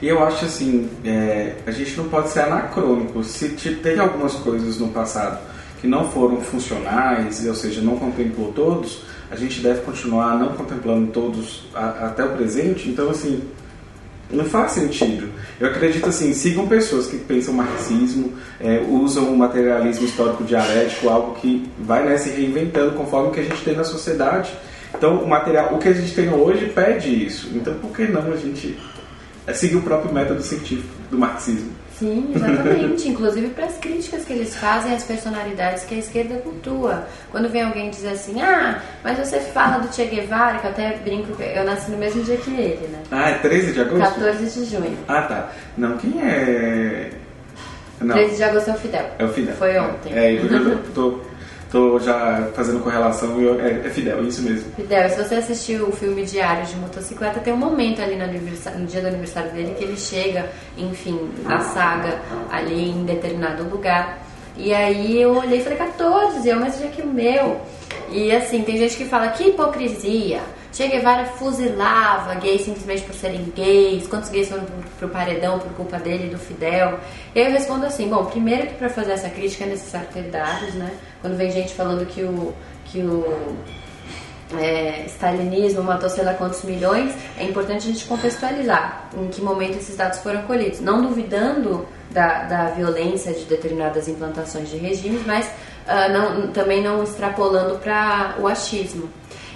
E 0.01 0.09
eu 0.09 0.23
acho 0.25 0.45
assim, 0.45 0.89
é, 1.05 1.55
a 1.67 1.71
gente 1.71 1.97
não 1.97 2.09
pode 2.09 2.31
ser 2.31 2.41
anacrônico. 2.41 3.23
Se 3.25 3.51
te- 3.51 3.75
teve 3.77 4.01
algumas 4.01 4.35
coisas 4.35 4.79
no 4.79 4.89
passado 4.89 5.39
que 5.81 5.87
não 5.87 6.09
foram 6.11 6.41
funcionais, 6.41 7.45
ou 7.47 7.55
seja, 7.55 7.81
não 7.81 7.97
contemplou 7.99 8.53
todos, 8.53 9.03
a 9.31 9.37
gente 9.37 9.61
deve 9.61 9.81
continuar 9.81 10.39
não 10.39 10.55
contemplando 10.55 11.09
todos 11.11 11.65
a- 11.75 12.07
até 12.07 12.25
o 12.25 12.31
presente. 12.31 12.89
Então, 12.89 13.11
assim, 13.11 13.43
não 14.31 14.45
faz 14.45 14.73
sentido. 14.73 15.29
Eu 15.61 15.69
acredito 15.69 16.09
assim, 16.09 16.33
sigam 16.35 16.67
pessoas 16.67 17.07
que 17.07 17.17
pensam 17.19 17.55
marxismo, 17.55 18.33
é, 18.61 18.83
usam 18.89 19.33
o 19.33 19.37
materialismo 19.37 20.05
histórico 20.05 20.45
dialético, 20.45 21.09
algo 21.09 21.35
que 21.37 21.69
vai 21.79 22.05
né, 22.05 22.17
se 22.19 22.31
reinventando 22.31 22.93
conforme 22.93 23.29
o 23.29 23.31
que 23.31 23.41
a 23.41 23.45
gente 23.45 23.63
tem 23.63 23.77
na 23.77 23.85
sociedade. 23.85 24.53
Então, 24.97 25.19
o 25.19 25.29
material, 25.29 25.75
o 25.75 25.79
que 25.79 25.89
a 25.89 25.93
gente 25.93 26.15
tem 26.15 26.33
hoje 26.33 26.67
pede 26.67 27.25
isso. 27.25 27.51
Então, 27.55 27.75
por 27.75 27.91
que 27.91 28.07
não 28.07 28.33
a 28.33 28.37
gente 28.37 28.79
é, 29.47 29.53
seguir 29.53 29.77
o 29.77 29.83
próprio 29.83 30.13
método 30.13 30.43
científico 30.43 31.04
do 31.15 31.19
marxismo? 31.21 31.73
Sim, 31.99 32.33
exatamente. 32.35 33.09
Inclusive 33.09 33.49
para 33.51 33.67
as 33.67 33.79
críticas 33.79 34.25
que 34.25 34.33
eles 34.33 34.57
fazem 34.57 34.95
às 34.95 35.05
personalidades 35.05 35.85
que 35.85 35.95
a 35.95 35.99
esquerda 35.99 36.35
cultua. 36.39 37.07
Quando 37.31 37.49
vem 37.49 37.63
alguém 37.63 37.89
dizer 37.89 38.09
assim, 38.09 38.41
ah, 38.43 38.83
mas 39.03 39.19
você 39.19 39.39
fala 39.39 39.79
do 39.79 39.95
Che 39.95 40.05
Guevara, 40.07 40.59
que 40.59 40.67
eu 40.67 40.71
até 40.71 40.97
brinco, 40.99 41.37
que 41.37 41.43
eu 41.43 41.65
nasci 41.65 41.91
no 41.93 41.97
mesmo 41.97 42.23
dia 42.25 42.37
que 42.37 42.51
ele, 42.51 42.89
né? 42.89 42.99
Ah, 43.13 43.31
é 43.31 43.35
13 43.35 43.73
de 43.73 43.81
agosto? 43.81 44.01
14 44.01 44.61
de 44.61 44.71
junho. 44.71 44.99
Ah, 45.07 45.23
tá. 45.23 45.53
Não, 45.79 45.97
quem 45.97 46.21
é. 46.21 47.11
Não. 48.01 48.15
13 48.15 48.37
de 48.37 48.43
agosto 48.43 48.71
é 48.71 48.75
o 48.75 48.77
Fidel. 48.77 49.07
É 49.19 49.25
o 49.25 49.29
Fidel. 49.29 49.55
Foi 49.55 49.79
ontem. 49.79 50.13
É, 50.13 50.33
eu 50.33 50.83
tô, 50.95 51.21
tô, 51.75 51.99
já 51.99 52.49
fazendo 52.55 52.79
correlação 52.81 53.41
e 53.41 53.45
eu- 53.45 53.61
é, 53.61 53.83
é 53.85 53.91
Fidel, 53.91 54.23
isso 54.25 54.43
mesmo. 54.43 54.71
Fidel, 54.77 55.09
se 55.11 55.17
você 55.23 55.35
assistiu 55.35 55.89
o 55.89 55.93
filme 55.93 56.25
Diário 56.25 56.65
de 56.65 56.77
Motocicleta, 56.77 57.41
tem 57.41 57.53
um 57.53 57.57
momento 57.57 58.01
ali 58.01 58.15
no, 58.17 58.27
no 58.79 58.87
dia 58.87 59.01
do 59.01 59.09
aniversário 59.09 59.51
dele 59.51 59.75
que 59.77 59.83
ele 59.83 59.97
chega, 59.97 60.49
enfim, 60.79 61.19
na 61.43 61.59
saga, 61.61 62.21
ali 62.51 62.91
em 62.91 63.05
determinado 63.05 63.65
lugar. 63.65 64.19
E 64.57 64.73
aí 64.73 65.21
eu 65.21 65.37
olhei 65.37 65.59
e 65.59 65.63
falei, 65.65 65.77
14, 65.79 66.49
é 66.49 66.55
o 66.55 66.61
mesmo 66.61 66.79
dia 66.81 66.91
que 66.91 67.03
o 67.03 67.07
meu. 67.09 67.61
E 68.09 68.31
assim, 68.31 68.63
tem 68.63 68.77
gente 68.79 68.97
que 68.97 69.05
fala, 69.07 69.29
que 69.29 69.49
hipocrisia. 69.49 70.41
Che 70.75 70.89
Guevara 70.89 71.25
fuzilava 71.25 72.35
gays 72.35 72.63
simplesmente 72.63 73.03
por 73.03 73.15
serem 73.15 73.53
gays. 73.55 74.09
Quantos 74.09 74.29
gays 74.29 74.49
foram 74.49 74.65
pro, 74.65 74.75
pro 74.99 75.09
paredão 75.09 75.61
por 75.61 75.73
culpa 75.75 76.01
dele 76.01 76.27
e 76.27 76.31
do 76.31 76.39
Fidel? 76.39 76.99
E 77.33 77.39
aí 77.39 77.47
eu 77.47 77.53
respondo 77.53 77.87
assim, 77.87 78.09
bom, 78.09 78.25
primeiro 78.25 78.67
que 78.67 78.75
para 78.75 78.89
fazer 78.89 79.13
essa 79.13 79.31
crítica 79.31 79.63
é 79.63 79.69
necessário 79.69 80.09
ter 80.13 80.23
dados, 80.23 80.75
né? 80.75 80.91
Quando 81.21 81.37
vem 81.37 81.49
gente 81.53 81.73
falando 81.75 82.05
que 82.05 82.25
o, 82.25 82.53
que 82.87 82.99
o 82.99 83.57
é, 84.59 85.05
stalinismo 85.07 85.81
matou 85.81 86.11
sei 86.11 86.25
lá 86.25 86.35
quantos 86.35 86.65
milhões, 86.65 87.15
é 87.39 87.45
importante 87.45 87.89
a 87.89 87.93
gente 87.93 88.05
contextualizar 88.07 89.11
em 89.17 89.29
que 89.29 89.41
momento 89.41 89.79
esses 89.79 89.97
dados 89.97 90.19
foram 90.19 90.43
colhidos. 90.43 90.81
Não 90.81 91.03
duvidando 91.03 91.87
da, 92.11 92.43
da 92.47 92.65
violência 92.71 93.33
de 93.33 93.45
determinadas 93.45 94.09
implantações 94.09 94.69
de 94.69 94.77
regimes, 94.77 95.25
mas 95.25 95.47
uh, 95.47 96.13
não, 96.13 96.49
também 96.49 96.83
não 96.83 97.05
extrapolando 97.05 97.79
para 97.79 98.35
o 98.41 98.49
achismo. 98.49 99.09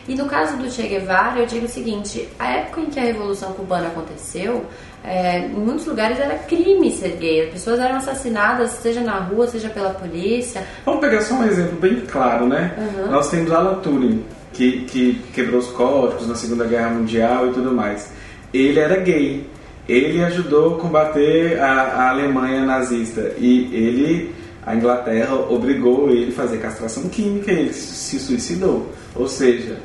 E 0.08 0.14
no 0.14 0.24
caso 0.24 0.56
do 0.56 0.70
Che 0.70 0.88
Guevara, 0.88 1.38
eu 1.38 1.46
digo 1.46 1.66
o 1.66 1.68
seguinte: 1.68 2.26
a 2.38 2.48
época 2.50 2.80
em 2.80 2.86
que 2.86 2.98
a 2.98 3.02
Revolução 3.02 3.52
Cubana 3.52 3.88
aconteceu, 3.88 4.64
é, 5.04 5.40
em 5.40 5.50
muitos 5.50 5.86
lugares 5.86 6.18
era 6.18 6.36
crime 6.38 6.90
ser 6.90 7.16
gay. 7.18 7.42
As 7.42 7.52
pessoas 7.52 7.78
eram 7.78 7.96
assassinadas, 7.96 8.70
seja 8.70 9.02
na 9.02 9.18
rua, 9.18 9.46
seja 9.46 9.68
pela 9.68 9.90
polícia. 9.90 10.66
Vamos 10.86 11.00
pegar 11.00 11.20
só 11.20 11.34
um 11.34 11.44
exemplo 11.44 11.78
bem 11.78 12.00
claro, 12.00 12.46
né? 12.46 12.74
Uhum. 12.78 13.10
Nós 13.10 13.28
temos 13.28 13.52
Alan 13.52 13.80
Turing, 13.80 14.24
que, 14.54 14.80
que 14.86 15.22
quebrou 15.34 15.60
os 15.60 15.68
códigos 15.68 16.26
na 16.26 16.34
Segunda 16.34 16.64
Guerra 16.64 16.88
Mundial 16.88 17.48
e 17.48 17.52
tudo 17.52 17.70
mais. 17.72 18.10
Ele 18.52 18.80
era 18.80 18.96
gay. 18.96 19.46
Ele 19.86 20.24
ajudou 20.24 20.76
a 20.76 20.80
combater 20.80 21.60
a, 21.60 21.82
a 21.82 22.10
Alemanha 22.10 22.64
nazista. 22.64 23.32
E 23.38 23.68
ele, 23.74 24.34
a 24.64 24.74
Inglaterra, 24.74 25.34
obrigou 25.34 26.10
ele 26.10 26.30
a 26.30 26.34
fazer 26.34 26.58
castração 26.58 27.08
química 27.10 27.52
e 27.52 27.58
ele 27.58 27.72
se 27.74 28.18
suicidou. 28.18 28.90
Ou 29.14 29.28
seja, 29.28 29.76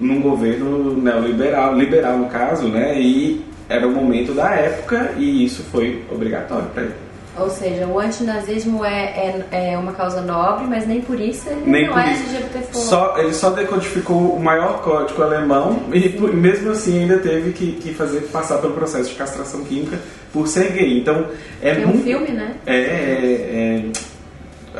num 0.00 0.20
governo 0.20 0.96
neoliberal, 0.96 1.74
liberal 1.74 2.16
no 2.18 2.26
caso, 2.28 2.68
né? 2.68 2.98
E 3.00 3.44
era 3.68 3.86
o 3.86 3.92
momento 3.92 4.32
da 4.32 4.50
época 4.54 5.12
e 5.18 5.44
isso 5.44 5.62
foi 5.70 6.02
obrigatório 6.10 6.66
para 6.74 6.84
ele. 6.84 6.94
Ou 7.38 7.48
seja, 7.48 7.86
o 7.86 7.98
antinazismo 7.98 8.84
é, 8.84 9.44
é, 9.52 9.72
é 9.72 9.78
uma 9.78 9.92
causa 9.92 10.20
nobre, 10.20 10.66
mas 10.66 10.86
nem 10.86 11.00
por 11.00 11.18
isso 11.18 11.48
ele 11.48 11.62
Nem 11.64 11.86
não 11.86 11.98
é. 11.98 12.10
LGBTfóbico. 12.10 12.76
Só, 12.76 13.16
ele 13.18 13.32
só 13.32 13.50
decodificou 13.50 14.34
o 14.34 14.42
maior 14.42 14.82
código 14.82 15.22
alemão 15.22 15.80
e 15.92 16.08
por- 16.08 16.34
mesmo 16.34 16.72
assim 16.72 16.98
ainda 17.02 17.18
teve 17.18 17.52
que, 17.52 17.72
que 17.72 17.94
fazer 17.94 18.22
passar 18.32 18.58
pelo 18.58 18.74
processo 18.74 19.10
de 19.10 19.14
castração 19.14 19.64
química 19.64 19.98
por 20.32 20.48
ser 20.48 20.72
gay. 20.72 20.98
Então 20.98 21.28
é 21.62 21.74
Tem 21.76 21.84
um 21.84 21.88
muito. 21.88 22.02
filme, 22.04 22.28
né? 22.32 22.56
É, 22.66 22.76
é, 22.76 23.90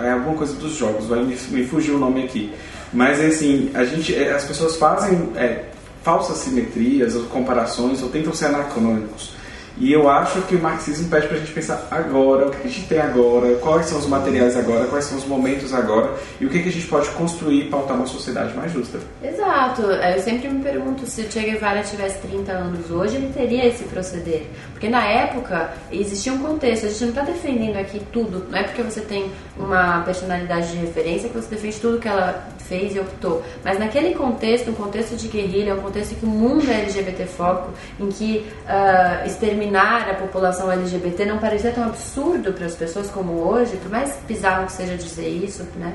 é, 0.03 0.07
é 0.07 0.11
alguma 0.11 0.37
coisa 0.37 0.55
dos 0.55 0.75
jogos, 0.75 1.07
vai 1.07 1.21
me, 1.23 1.37
me 1.51 1.65
fugiu 1.65 1.95
o 1.95 1.99
nome 1.99 2.25
aqui. 2.25 2.53
Mas 2.93 3.21
assim, 3.21 3.71
a 3.75 3.85
gente, 3.85 4.15
é, 4.15 4.33
as 4.33 4.45
pessoas 4.45 4.77
fazem 4.77 5.31
é, 5.37 5.65
falsas 6.03 6.39
simetrias 6.39 7.15
ou 7.15 7.25
comparações 7.25 8.03
ou 8.03 8.09
tentam 8.09 8.35
ser 8.35 8.47
anacrônicos. 8.47 9.35
E 9.79 9.93
eu 9.93 10.09
acho 10.09 10.43
que 10.43 10.57
o 10.57 10.63
marxismo 10.63 11.09
pede 11.09 11.27
pra 11.27 11.39
gente 11.39 11.53
pensar 11.53 11.87
agora, 11.91 12.47
o 12.47 12.51
que 12.51 12.67
a 12.67 12.71
gente 12.71 12.87
tem 12.87 13.01
agora, 13.01 13.55
quais 13.57 13.87
são 13.87 13.99
os 13.99 14.07
materiais 14.07 14.57
agora, 14.57 14.87
quais 14.87 15.05
são 15.05 15.17
os 15.17 15.25
momentos 15.25 15.73
agora 15.73 16.15
e 16.41 16.47
o 16.47 16.51
que, 16.51 16.59
a 16.59 16.73
gente 16.73 16.87
pode 16.87 17.09
construir 17.11 17.67
e 17.67 17.69
pautar 17.69 17.97
uma 17.97 18.07
sociedade 18.07 18.55
mais 18.55 18.73
justa. 18.73 18.99
Exato. 19.23 19.83
Eu 19.83 20.21
sempre 20.21 20.49
me 20.49 20.63
pergunto 20.63 21.07
se 21.07 21.23
o 21.23 21.33
Che 21.33 21.41
Guevara 21.41 21.83
tivesse 21.83 22.19
30 22.19 22.53
anos 22.53 22.91
hoje, 22.91 23.17
ele 23.17 23.33
teria 23.33 23.67
esse 23.67 23.85
proceder. 23.85 24.47
Porque 24.73 24.89
na 24.89 25.05
época 25.05 25.73
existia 25.91 26.33
um 26.33 26.39
contexto. 26.39 26.87
A 26.87 26.89
gente 26.89 27.03
não 27.03 27.09
está 27.11 27.23
defendendo 27.23 27.77
aqui 27.77 28.01
tudo. 28.13 28.47
Não 28.51 28.59
é 28.59 28.63
porque 28.63 28.83
você 28.83 29.01
tem 29.01 29.31
uma 29.57 30.03
personalidade 30.03 30.73
de 30.73 30.77
referência 30.79 31.29
que 31.29 31.35
você 31.35 31.55
defende 31.55 31.81
tudo 31.81 31.99
que 31.99 32.09
ela 32.09 32.49
fez 32.71 32.95
e 32.95 33.01
optou. 33.01 33.43
Mas 33.65 33.79
naquele 33.79 34.15
contexto, 34.15 34.71
um 34.71 34.75
contexto 34.75 35.17
de 35.17 35.27
guerrilha, 35.27 35.75
um 35.75 35.81
contexto 35.81 36.13
em 36.13 36.15
que 36.15 36.25
o 36.25 36.29
mundo 36.29 36.71
é 36.71 36.83
LGBTfóbico, 36.83 37.73
em 37.99 38.09
que 38.09 38.47
ah, 38.67 39.25
exterminar 39.61 40.09
a 40.11 40.15
população 40.15 40.73
LGBT 40.73 41.27
não 41.27 41.39
parecia 41.39 41.71
tão 41.71 41.85
absurdo 41.85 42.53
para 42.53 42.67
as 42.67 42.75
pessoas 42.75 43.11
como 43.11 43.33
hoje, 43.33 43.77
por 43.77 43.91
mais 43.91 44.19
bizarro 44.27 44.67
que 44.67 44.73
seja 44.73 44.97
dizer 44.97 45.29
isso, 45.29 45.67
né? 45.77 45.95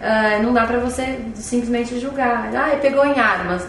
Ah, 0.00 0.38
não 0.42 0.52
dá 0.52 0.66
pra 0.66 0.78
você 0.78 1.20
simplesmente 1.34 2.00
julgar. 2.00 2.50
Ah, 2.54 2.76
pegou 2.80 3.04
em 3.04 3.20
armas. 3.20 3.66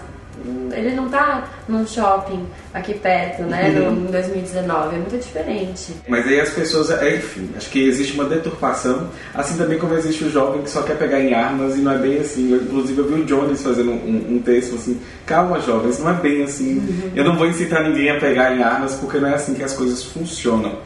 Ele 0.73 0.95
não 0.95 1.07
tá 1.07 1.47
num 1.67 1.85
shopping 1.85 2.45
aqui 2.73 2.93
perto, 2.95 3.43
né? 3.43 3.69
No, 3.69 3.91
em 3.91 4.11
2019. 4.11 4.95
É 4.95 4.99
muito 4.99 5.17
diferente. 5.17 5.93
Mas 6.07 6.27
aí 6.27 6.39
as 6.39 6.49
pessoas, 6.49 6.89
é, 6.89 7.15
enfim, 7.15 7.49
acho 7.55 7.69
que 7.69 7.87
existe 7.87 8.13
uma 8.13 8.25
deturpação, 8.25 9.09
assim 9.33 9.57
também 9.57 9.77
como 9.77 9.93
existe 9.93 10.25
o 10.25 10.31
jovem 10.31 10.61
que 10.61 10.69
só 10.69 10.81
quer 10.81 10.97
pegar 10.97 11.19
em 11.19 11.33
armas 11.33 11.75
e 11.75 11.79
não 11.79 11.91
é 11.93 11.97
bem 11.97 12.19
assim. 12.19 12.51
Eu, 12.51 12.63
inclusive 12.63 12.99
eu 12.99 13.07
vi 13.07 13.21
o 13.21 13.25
Jones 13.25 13.61
fazendo 13.61 13.91
um, 13.91 14.35
um 14.35 14.41
texto 14.41 14.75
assim, 14.75 14.99
calma 15.25 15.59
jovens, 15.61 15.99
não 15.99 16.09
é 16.09 16.13
bem 16.13 16.43
assim. 16.43 17.11
Eu 17.15 17.23
não 17.23 17.37
vou 17.37 17.47
incitar 17.47 17.83
ninguém 17.83 18.09
a 18.09 18.19
pegar 18.19 18.55
em 18.55 18.63
armas 18.63 18.95
porque 18.95 19.19
não 19.19 19.29
é 19.29 19.35
assim 19.35 19.53
que 19.53 19.63
as 19.63 19.73
coisas 19.73 20.03
funcionam. 20.03 20.79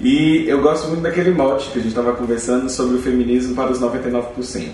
E 0.00 0.48
eu 0.48 0.60
gosto 0.60 0.88
muito 0.88 1.02
daquele 1.02 1.32
mote 1.32 1.70
que 1.70 1.78
a 1.78 1.82
gente 1.82 1.90
estava 1.90 2.12
conversando 2.12 2.68
sobre 2.70 2.96
o 2.96 2.98
feminismo 3.00 3.54
para 3.54 3.70
os 3.72 3.80
99%. 3.80 4.70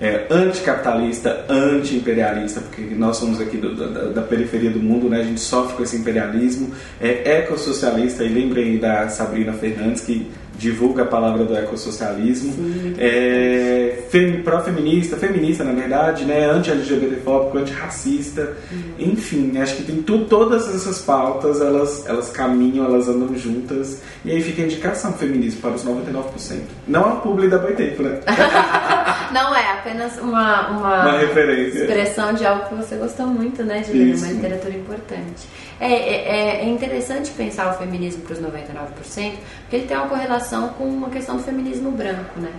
É, 0.00 0.26
anticapitalista, 0.30 1.44
anti-imperialista, 1.48 2.60
porque 2.60 2.82
nós 2.94 3.16
somos 3.16 3.40
aqui 3.40 3.56
do- 3.56 3.74
da, 3.74 4.04
da 4.10 4.22
periferia 4.22 4.70
do 4.70 4.78
mundo, 4.78 5.08
né? 5.08 5.20
a 5.20 5.24
gente 5.24 5.40
sofre 5.40 5.76
com 5.76 5.82
esse 5.82 5.96
imperialismo. 5.96 6.70
É 7.00 7.38
ecossocialista, 7.38 8.22
e 8.22 8.28
lembrem 8.28 8.64
aí 8.72 8.78
da 8.78 9.08
Sabrina 9.08 9.52
Fernandes, 9.52 10.02
que 10.02 10.30
divulga 10.56 11.02
a 11.02 11.06
palavra 11.06 11.44
do 11.44 11.56
ecossocialismo. 11.56 12.52
É, 12.98 14.02
fem- 14.10 14.42
pró-feminista, 14.42 15.16
feminista 15.16 15.62
na 15.62 15.72
verdade, 15.72 16.24
né? 16.24 16.46
anti-LGBTfóbico, 16.50 17.58
antirracista. 17.58 18.56
Enfim, 18.98 19.56
acho 19.58 19.76
que 19.76 19.82
tem 19.84 20.02
tu, 20.02 20.24
todas 20.26 20.68
essas 20.74 20.98
pautas, 21.00 21.60
elas, 21.60 22.04
elas 22.08 22.30
caminham, 22.30 22.84
elas 22.84 23.08
andam 23.08 23.36
juntas. 23.36 24.00
E 24.24 24.30
aí 24.32 24.40
fica 24.42 24.62
a 24.62 24.64
indicação 24.64 25.12
feminismo 25.12 25.60
para 25.60 25.70
os 25.72 25.84
99%. 25.84 26.58
Não 26.88 27.02
é 27.08 27.12
o 27.14 27.16
publi 27.20 27.48
da 27.48 27.58
Boitempo, 27.58 28.02
né? 28.02 28.18
Não 29.32 29.54
é 29.54 29.72
apenas 29.72 30.16
uma, 30.18 30.68
uma, 30.68 31.02
Uma 31.02 31.18
referência. 31.18 31.80
expressão 31.80 32.32
de 32.32 32.46
algo 32.46 32.68
que 32.68 32.74
você 32.74 32.96
gostou 32.96 33.26
muito, 33.26 33.62
né, 33.62 33.80
de 33.80 33.92
ler, 33.92 34.16
uma 34.16 34.26
literatura 34.28 34.74
importante. 34.74 35.48
É, 35.80 35.92
é, 35.92 36.60
é 36.62 36.68
interessante 36.68 37.30
pensar 37.32 37.72
o 37.74 37.78
feminismo 37.78 38.22
para 38.22 38.34
os 38.34 38.40
99%, 38.40 39.32
porque 39.62 39.76
ele 39.76 39.86
tem 39.86 39.96
uma 39.96 40.08
correlação 40.08 40.68
com 40.70 41.04
a 41.04 41.10
questão 41.10 41.36
do 41.36 41.42
feminismo 41.42 41.90
branco, 41.90 42.40
né? 42.40 42.52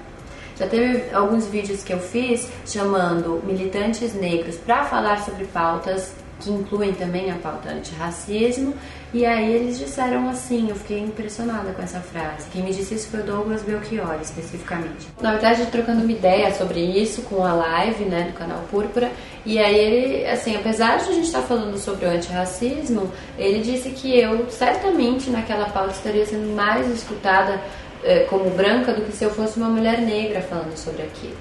Já 0.57 0.67
teve 0.67 1.13
alguns 1.13 1.47
vídeos 1.47 1.83
que 1.83 1.93
eu 1.93 1.99
fiz 1.99 2.49
chamando 2.65 3.41
militantes 3.45 4.13
negros 4.13 4.57
para 4.57 4.83
falar 4.83 5.19
sobre 5.23 5.45
pautas 5.45 6.13
que 6.39 6.49
incluem 6.49 6.93
também 6.93 7.31
a 7.31 7.35
pauta 7.35 7.69
antirracismo, 7.69 8.73
e 9.13 9.25
aí 9.25 9.53
eles 9.53 9.79
disseram 9.79 10.29
assim, 10.29 10.69
eu 10.69 10.75
fiquei 10.75 10.99
impressionada 10.99 11.71
com 11.71 11.81
essa 11.81 11.99
frase. 11.99 12.47
Quem 12.51 12.61
me 12.63 12.71
disse 12.71 12.93
isso 12.93 13.09
foi 13.09 13.21
o 13.21 13.23
Douglas 13.23 13.63
Belchior, 13.63 14.17
especificamente. 14.21 15.07
Na 15.19 15.31
verdade, 15.31 15.65
trocando 15.67 16.03
uma 16.03 16.11
ideia 16.11 16.53
sobre 16.53 16.79
isso 16.79 17.23
com 17.23 17.43
a 17.43 17.53
live, 17.53 18.05
né, 18.05 18.31
do 18.31 18.33
canal 18.33 18.63
Púrpura, 18.69 19.11
e 19.45 19.57
aí 19.57 19.77
ele, 19.77 20.27
assim, 20.27 20.55
apesar 20.55 20.97
de 20.97 21.09
a 21.09 21.13
gente 21.13 21.25
estar 21.25 21.41
falando 21.41 21.77
sobre 21.77 22.05
o 22.05 22.09
antirracismo, 22.09 23.11
ele 23.37 23.61
disse 23.61 23.89
que 23.89 24.17
eu 24.17 24.49
certamente 24.49 25.29
naquela 25.29 25.69
pauta 25.69 25.91
estaria 25.91 26.25
sendo 26.25 26.55
mais 26.55 26.87
escutada 26.87 27.59
eh, 28.03 28.27
como 28.29 28.49
branca 28.51 28.93
do 28.93 29.01
que 29.01 29.11
se 29.11 29.23
eu 29.23 29.29
fosse 29.29 29.57
uma 29.57 29.69
mulher 29.69 30.01
negra 30.01 30.41
falando 30.41 30.77
sobre 30.77 31.01
aquilo. 31.03 31.35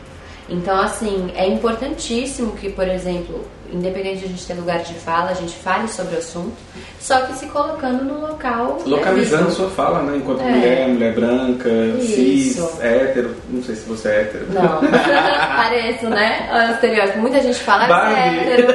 Então, 0.48 0.80
assim, 0.80 1.30
é 1.36 1.46
importantíssimo 1.46 2.52
que, 2.52 2.70
por 2.70 2.88
exemplo, 2.88 3.44
independente 3.72 4.20
de 4.20 4.24
a 4.24 4.28
gente 4.28 4.46
ter 4.46 4.54
lugar 4.54 4.78
de 4.80 4.94
fala, 4.94 5.30
a 5.30 5.34
gente 5.34 5.54
fale 5.56 5.88
sobre 5.88 6.14
o 6.14 6.18
assunto, 6.18 6.56
só 7.00 7.20
que 7.22 7.34
se 7.34 7.46
colocando 7.46 8.04
no 8.04 8.20
local. 8.20 8.78
Localizando 8.86 9.44
devido. 9.44 9.56
sua 9.56 9.70
fala, 9.70 10.02
né? 10.02 10.16
Enquanto 10.16 10.40
É. 10.42 10.50
mulher, 10.50 10.88
mulher 10.88 11.14
branca, 11.14 11.68
cis, 12.00 12.56
Isso. 12.56 12.78
hétero. 12.82 13.36
Não 13.48 13.62
sei 13.62 13.74
se 13.76 13.88
você 13.88 14.08
é 14.08 14.20
hétero. 14.22 14.46
Não, 14.50 14.80
pareço, 15.56 16.08
né? 16.08 16.48
Olha 16.52 16.68
o 16.68 16.70
estereótipo. 16.72 17.18
Muita 17.18 17.40
gente 17.42 17.58
fala 17.60 17.84
que 17.84 17.88
Barbie. 17.90 18.14
é 18.14 18.28
hétero, 18.52 18.74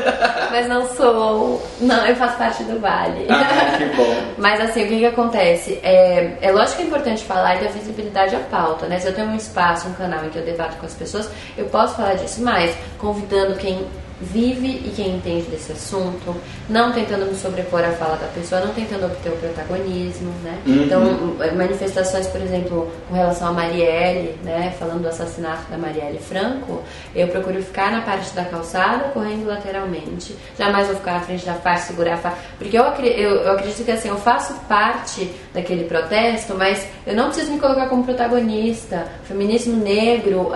mas 0.52 0.68
não 0.68 0.88
sou. 0.96 1.62
Não, 1.82 2.06
eu 2.06 2.16
faço 2.16 2.38
parte 2.38 2.64
do 2.64 2.80
vale. 2.80 3.26
Ah, 3.30 3.78
que 3.78 3.86
bom. 3.96 4.16
Mas 4.38 4.60
assim, 4.62 4.84
o 4.86 4.88
que 4.88 5.00
que 5.00 5.06
acontece? 5.06 5.80
É, 5.84 6.38
é 6.42 6.52
lógico 6.52 6.78
que 6.78 6.84
é 6.84 6.86
importante 6.88 7.24
falar 7.24 7.56
e 7.56 7.64
dar 7.64 7.72
visibilidade 7.72 8.36
à 8.36 8.40
pauta, 8.40 8.86
né? 8.88 9.00
Se 9.00 9.08
eu 9.08 9.14
tenho 9.14 9.28
um 9.28 9.36
espaço, 9.36 9.88
um 9.88 9.94
canal 9.94 10.26
em 10.26 10.30
que 10.30 10.38
eu 10.38 10.44
debato 10.46 10.76
com 10.78 10.86
as 10.86 10.94
pessoas, 10.94 11.30
eu 11.58 11.66
posso 11.66 11.96
falar 11.96 12.16
disso, 12.16 12.42
mas 12.42 12.76
convidando 12.98 13.56
quem 13.56 13.86
vive 14.24 14.68
e 14.68 14.94
quem 14.96 15.16
entende 15.16 15.50
desse 15.50 15.72
assunto, 15.72 16.36
não 16.70 16.92
tentando 16.92 17.26
me 17.26 17.36
sobrepor 17.36 17.82
à 17.82 17.92
fala 17.92 18.16
da 18.18 18.28
pessoa, 18.28 18.62
não 18.62 18.74
tentando 18.74 19.06
obter 19.06 19.30
o 19.30 19.38
protagonismo, 19.38 20.32
né? 20.44 20.58
Uhum. 20.66 20.84
Então, 20.84 21.56
manifestações, 21.56 22.28
por 22.28 22.42
exemplo, 22.42 22.92
com 23.10 23.16
relação 23.16 23.50
a 23.50 23.52
Marielle, 23.52 24.36
né? 24.44 24.74
Falando 24.80 25.02
do 25.02 25.08
assassinato 25.08 25.70
da 25.70 25.78
Marielle 25.78 26.20
Franco, 26.20 26.82
eu 27.14 27.28
procuro 27.28 27.62
ficar 27.62 27.92
na 27.92 28.02
parte 28.02 28.34
da 28.34 28.46
calçada, 28.46 29.10
correndo 29.10 29.46
lateralmente. 29.46 30.36
Jamais 30.58 30.88
vou 30.88 30.96
ficar 30.96 31.14
na 31.14 31.22
frente 31.22 31.46
da 31.46 31.54
faixa, 31.54 31.88
segurar 31.88 32.14
a 32.14 32.18
faixa. 32.18 32.38
Porque 32.58 32.78
eu, 32.78 32.84
eu, 32.84 33.36
eu 33.42 33.52
acredito 33.52 33.84
que 33.84 33.92
assim, 33.92 34.10
eu 34.10 34.18
faço 34.18 34.54
parte 34.68 35.30
daquele 35.54 35.84
protesto, 35.84 36.56
mas 36.56 36.88
eu 37.06 37.16
não 37.16 37.26
preciso 37.26 37.52
me 37.52 37.60
colocar 37.60 37.88
como 37.88 38.04
protagonista. 38.04 39.08
Feminismo 39.26 39.76
negro, 39.78 40.52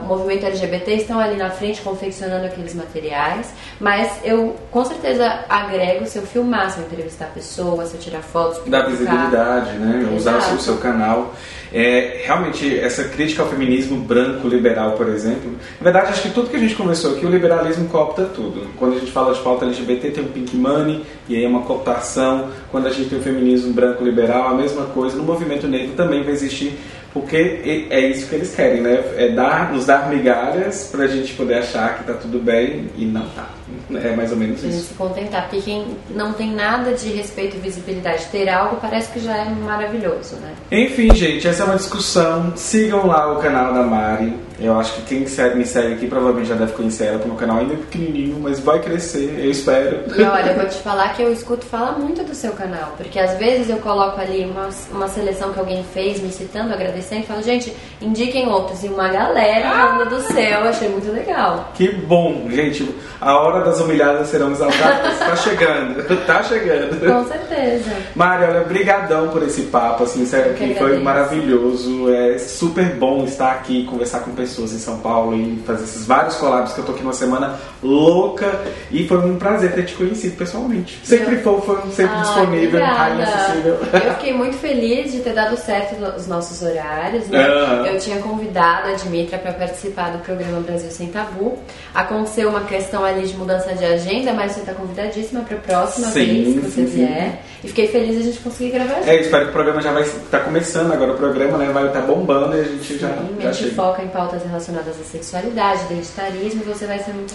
o 0.00 0.04
movimento 0.04 0.46
LGBT 0.46 0.94
estão 0.94 1.18
ali 1.18 1.36
na 1.36 1.50
frente 1.50 1.80
confeccionando 1.82 2.46
aqueles 2.46 2.74
materiais. 2.74 3.07
Materiais, 3.08 3.52
mas 3.80 4.20
eu 4.24 4.56
com 4.70 4.84
certeza 4.84 5.44
agrego 5.48 6.06
se 6.06 6.18
eu 6.18 6.22
filmar, 6.22 6.70
se 6.70 6.78
eu 6.78 6.84
entrevistar 6.84 7.26
pessoas, 7.26 7.88
se 7.88 7.96
eu 7.96 8.00
tirar 8.00 8.22
fotos. 8.22 8.58
Da 8.66 8.82
publicar. 8.82 8.90
visibilidade, 8.90 9.78
né? 9.78 10.14
Usar 10.16 10.38
o 10.54 10.60
seu 10.60 10.76
canal. 10.76 11.34
É, 11.70 12.22
realmente, 12.24 12.78
essa 12.78 13.04
crítica 13.04 13.42
ao 13.42 13.48
feminismo 13.48 13.98
branco 13.98 14.48
liberal, 14.48 14.92
por 14.92 15.06
exemplo. 15.08 15.52
Na 15.78 15.84
verdade, 15.84 16.12
acho 16.12 16.22
que 16.22 16.30
tudo 16.30 16.48
que 16.48 16.56
a 16.56 16.58
gente 16.58 16.74
conversou 16.74 17.14
aqui, 17.14 17.26
o 17.26 17.30
liberalismo 17.30 17.88
coopta 17.88 18.24
tudo. 18.24 18.66
Quando 18.78 18.96
a 18.96 18.98
gente 18.98 19.12
fala 19.12 19.34
de 19.34 19.40
pauta 19.40 19.66
LGBT, 19.66 20.10
tem 20.10 20.24
o 20.24 20.28
Pink 20.28 20.56
Money, 20.56 21.04
e 21.28 21.36
aí 21.36 21.44
é 21.44 21.48
uma 21.48 21.62
cooptação. 21.62 22.48
Quando 22.70 22.86
a 22.86 22.90
gente 22.90 23.10
tem 23.10 23.18
o 23.18 23.22
feminismo 23.22 23.72
branco 23.74 24.02
liberal, 24.02 24.48
a 24.48 24.54
mesma 24.54 24.86
coisa. 24.86 25.16
No 25.16 25.24
movimento 25.24 25.66
negro 25.68 25.94
também 25.94 26.22
vai 26.22 26.32
existir, 26.32 26.78
porque 27.12 27.86
é 27.90 28.00
isso 28.08 28.28
que 28.28 28.34
eles 28.34 28.54
querem, 28.54 28.82
né? 28.82 29.02
É 29.16 29.30
dar, 29.30 29.72
nos 29.72 29.86
dar 29.86 30.08
migalhas 30.08 30.88
pra 30.90 31.06
gente 31.06 31.34
poder 31.34 31.54
achar 31.54 31.98
que 31.98 32.04
tá 32.04 32.14
tudo 32.14 32.38
bem 32.38 32.90
e 32.96 33.04
não 33.04 33.28
tá. 33.30 33.57
É 33.94 34.14
mais 34.14 34.30
ou 34.30 34.36
menos 34.36 34.62
isso. 34.62 34.88
se 34.88 34.94
contentar, 34.94 35.42
porque 35.42 35.62
quem 35.62 35.96
não 36.10 36.32
tem 36.32 36.52
nada 36.54 36.92
de 36.92 37.08
respeito 37.10 37.56
e 37.56 37.60
visibilidade, 37.60 38.26
ter 38.30 38.48
algo 38.48 38.76
parece 38.76 39.10
que 39.12 39.20
já 39.20 39.36
é 39.36 39.48
maravilhoso, 39.48 40.36
né? 40.36 40.52
Enfim, 40.70 41.14
gente, 41.14 41.46
essa 41.48 41.62
é 41.62 41.66
uma 41.66 41.76
discussão. 41.76 42.52
Sigam 42.56 43.06
lá 43.06 43.32
o 43.32 43.40
canal 43.40 43.72
da 43.72 43.82
Mari. 43.82 44.48
Eu 44.60 44.76
acho 44.78 44.92
que 44.94 45.02
quem 45.02 45.20
me 45.54 45.64
segue 45.64 45.94
aqui 45.94 46.08
provavelmente 46.08 46.48
já 46.48 46.56
deve 46.56 46.72
conhecer 46.72 47.04
ela, 47.04 47.18
porque 47.18 47.30
o 47.30 47.32
meu 47.32 47.38
canal 47.38 47.58
ainda 47.58 47.74
é 47.74 47.76
pequenininho, 47.76 48.40
mas 48.40 48.58
vai 48.58 48.80
crescer, 48.80 49.38
eu 49.38 49.50
espero. 49.52 50.00
E 50.16 50.22
olha, 50.22 50.50
eu 50.50 50.56
vou 50.56 50.66
te 50.66 50.78
falar 50.78 51.14
que 51.14 51.22
eu 51.22 51.32
escuto 51.32 51.64
falar 51.64 51.92
muito 51.92 52.24
do 52.24 52.34
seu 52.34 52.52
canal, 52.52 52.92
porque 52.96 53.20
às 53.20 53.38
vezes 53.38 53.70
eu 53.70 53.76
coloco 53.76 54.20
ali 54.20 54.44
uma, 54.44 54.68
uma 54.90 55.06
seleção 55.06 55.52
que 55.52 55.60
alguém 55.60 55.84
fez, 55.94 56.20
me 56.20 56.32
citando, 56.32 56.74
agradecendo, 56.74 57.22
e 57.22 57.26
falo, 57.26 57.40
gente, 57.40 57.72
indiquem 58.02 58.48
outros. 58.48 58.82
E 58.82 58.88
uma 58.88 59.06
galera 59.08 59.70
falando 59.70 60.08
do 60.08 60.20
seu, 60.22 60.42
eu 60.42 60.68
achei 60.68 60.88
muito 60.88 61.12
legal. 61.12 61.72
Que 61.74 61.92
bom, 61.92 62.48
gente. 62.50 62.88
A 63.20 63.38
hora 63.38 63.57
das 63.64 63.80
humilhadas 63.80 64.28
serão 64.28 64.52
exaltadas. 64.52 65.18
tá 65.18 65.36
chegando, 65.36 66.16
tá 66.26 66.42
chegando. 66.42 67.00
Com 67.00 67.28
certeza. 67.28 67.90
Mari, 68.14 68.44
olha, 68.44 68.60
brigadão 68.64 69.28
por 69.28 69.42
esse 69.42 69.62
papo, 69.62 70.04
assim, 70.04 70.24
sério, 70.26 70.54
que 70.54 70.74
foi 70.74 70.98
maravilhoso. 71.00 72.12
É 72.12 72.38
super 72.38 72.86
bom 72.96 73.24
estar 73.24 73.52
aqui, 73.52 73.84
conversar 73.84 74.20
com 74.20 74.32
pessoas 74.32 74.72
em 74.72 74.78
São 74.78 74.98
Paulo 74.98 75.34
e 75.34 75.62
fazer 75.66 75.84
esses 75.84 76.06
vários 76.06 76.36
collabs 76.36 76.72
que 76.72 76.80
eu 76.80 76.84
tô 76.84 76.92
aqui 76.92 77.02
numa 77.02 77.12
semana 77.12 77.58
louca. 77.82 78.60
E 78.90 79.06
foi 79.06 79.18
um 79.18 79.36
prazer 79.36 79.72
ter 79.72 79.84
te 79.84 79.94
conhecido 79.94 80.36
pessoalmente. 80.36 80.98
Sempre 81.04 81.36
Eu- 81.36 81.42
fofo, 81.42 81.78
sempre 81.92 82.14
Ah, 82.16 82.22
disponível, 82.22 82.80
obrigada. 82.80 83.22
acessível. 83.22 83.78
Eu 83.92 84.14
fiquei 84.14 84.32
muito 84.32 84.56
feliz 84.56 85.12
de 85.12 85.20
ter 85.20 85.32
dado 85.34 85.56
certo 85.56 85.96
os 86.16 86.26
nossos 86.26 86.62
horários, 86.62 87.26
né? 87.28 87.44
Aham. 87.46 87.86
Eu 87.86 87.98
tinha 87.98 88.18
convidado 88.18 88.88
a 88.88 88.92
Dimitra 88.94 89.38
para 89.38 89.52
participar 89.52 90.10
do 90.12 90.18
programa 90.18 90.60
Brasil 90.60 90.90
Sem 90.90 91.08
Tabu. 91.08 91.58
Aconteceu 91.94 92.48
uma 92.48 92.62
questão 92.62 93.04
ali 93.04 93.26
de 93.26 93.36
mudança 93.36 93.74
de 93.74 93.84
agenda, 93.84 94.32
mas 94.32 94.52
você 94.52 94.60
está 94.60 94.72
convidadíssima 94.74 95.40
para 95.42 95.56
a 95.56 95.60
próxima 95.60 96.08
Sim, 96.08 96.24
vez 96.24 96.54
que 96.54 96.60
você 96.60 96.70
sim, 96.70 96.86
sim. 96.86 97.06
vier. 97.06 97.42
E 97.62 97.68
fiquei 97.68 97.88
feliz 97.88 98.14
de 98.14 98.20
a 98.20 98.24
gente 98.24 98.38
conseguir 98.40 98.70
gravar. 98.70 99.00
É, 99.06 99.16
espero 99.20 99.44
que 99.44 99.50
o 99.50 99.52
programa 99.52 99.82
já 99.82 99.92
vai 99.92 100.02
estar 100.02 100.40
começando 100.40 100.92
agora, 100.92 101.12
o 101.12 101.16
programa 101.16 101.58
né, 101.58 101.70
vai 101.72 101.86
estar 101.88 102.02
bombando 102.02 102.56
e 102.56 102.60
a 102.60 102.64
gente 102.64 102.98
já, 102.98 103.08
Sim, 103.08 103.36
já 103.40 103.48
a 103.48 103.52
gente 103.52 103.64
chega. 103.70 103.74
foca 103.74 104.02
em 104.02 104.08
pautas 104.08 104.42
relacionadas 104.44 104.94
à 105.00 105.04
sexualidade, 105.04 105.82
identitarismo, 105.90 106.62
e 106.64 106.68
você 106.68 106.86
vai 106.86 106.98
ser 107.00 107.12
muito 107.12 107.34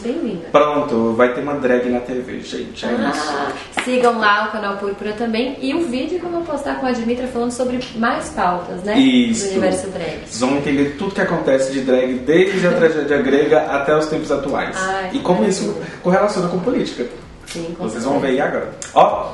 Pronto, 0.52 1.14
vai 1.14 1.34
ter 1.34 1.42
uma 1.42 1.56
drag 1.56 1.90
na 1.90 2.00
TV, 2.00 2.40
gente. 2.42 2.86
É 2.86 2.92
isso. 2.92 3.34
Ah, 3.34 3.52
sigam 3.84 4.20
lá 4.20 4.48
o 4.48 4.52
canal 4.52 4.78
Púrpura 4.78 5.14
também 5.14 5.58
e 5.62 5.74
o 5.74 5.88
vídeo 5.88 6.20
que 6.20 6.26
eu 6.26 6.30
vou 6.30 6.42
postar 6.42 6.80
com 6.80 6.86
a 6.86 6.92
Dimitra 6.92 7.28
falando 7.28 7.52
sobre 7.52 7.80
mais 7.96 8.30
pautas, 8.30 8.84
né? 8.84 8.98
Isso. 8.98 9.46
Do 9.46 9.52
universo 9.52 9.88
drag. 9.90 10.20
Vocês 10.26 10.40
vão 10.40 10.58
entender 10.58 10.96
tudo 10.98 11.14
que 11.16 11.22
acontece 11.22 11.72
de 11.72 11.82
drag 11.82 12.14
desde 12.20 12.68
a 12.68 12.72
tragédia 12.78 13.22
grega 13.22 13.62
até 13.62 13.96
os 13.98 14.08
tempos 14.08 14.32
atuais. 14.32 14.76
Ai, 14.78 15.12
e 15.14 15.20
como 15.20 15.44
isso 15.46 15.76
correlaciona 16.02 16.48
com 16.48 16.60
política. 16.60 17.06
Sim, 17.46 17.76
com 17.78 17.84
Vocês 17.84 18.04
vão 18.04 18.20
ver 18.20 18.30
aí 18.30 18.42
agora. 18.42 18.72
Ó, 18.94 19.32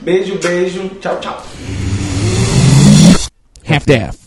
beijo, 0.00 0.38
beijo, 0.38 0.88
tchau, 1.00 1.18
tchau. 1.20 1.42
Half-Deaf. 3.68 4.21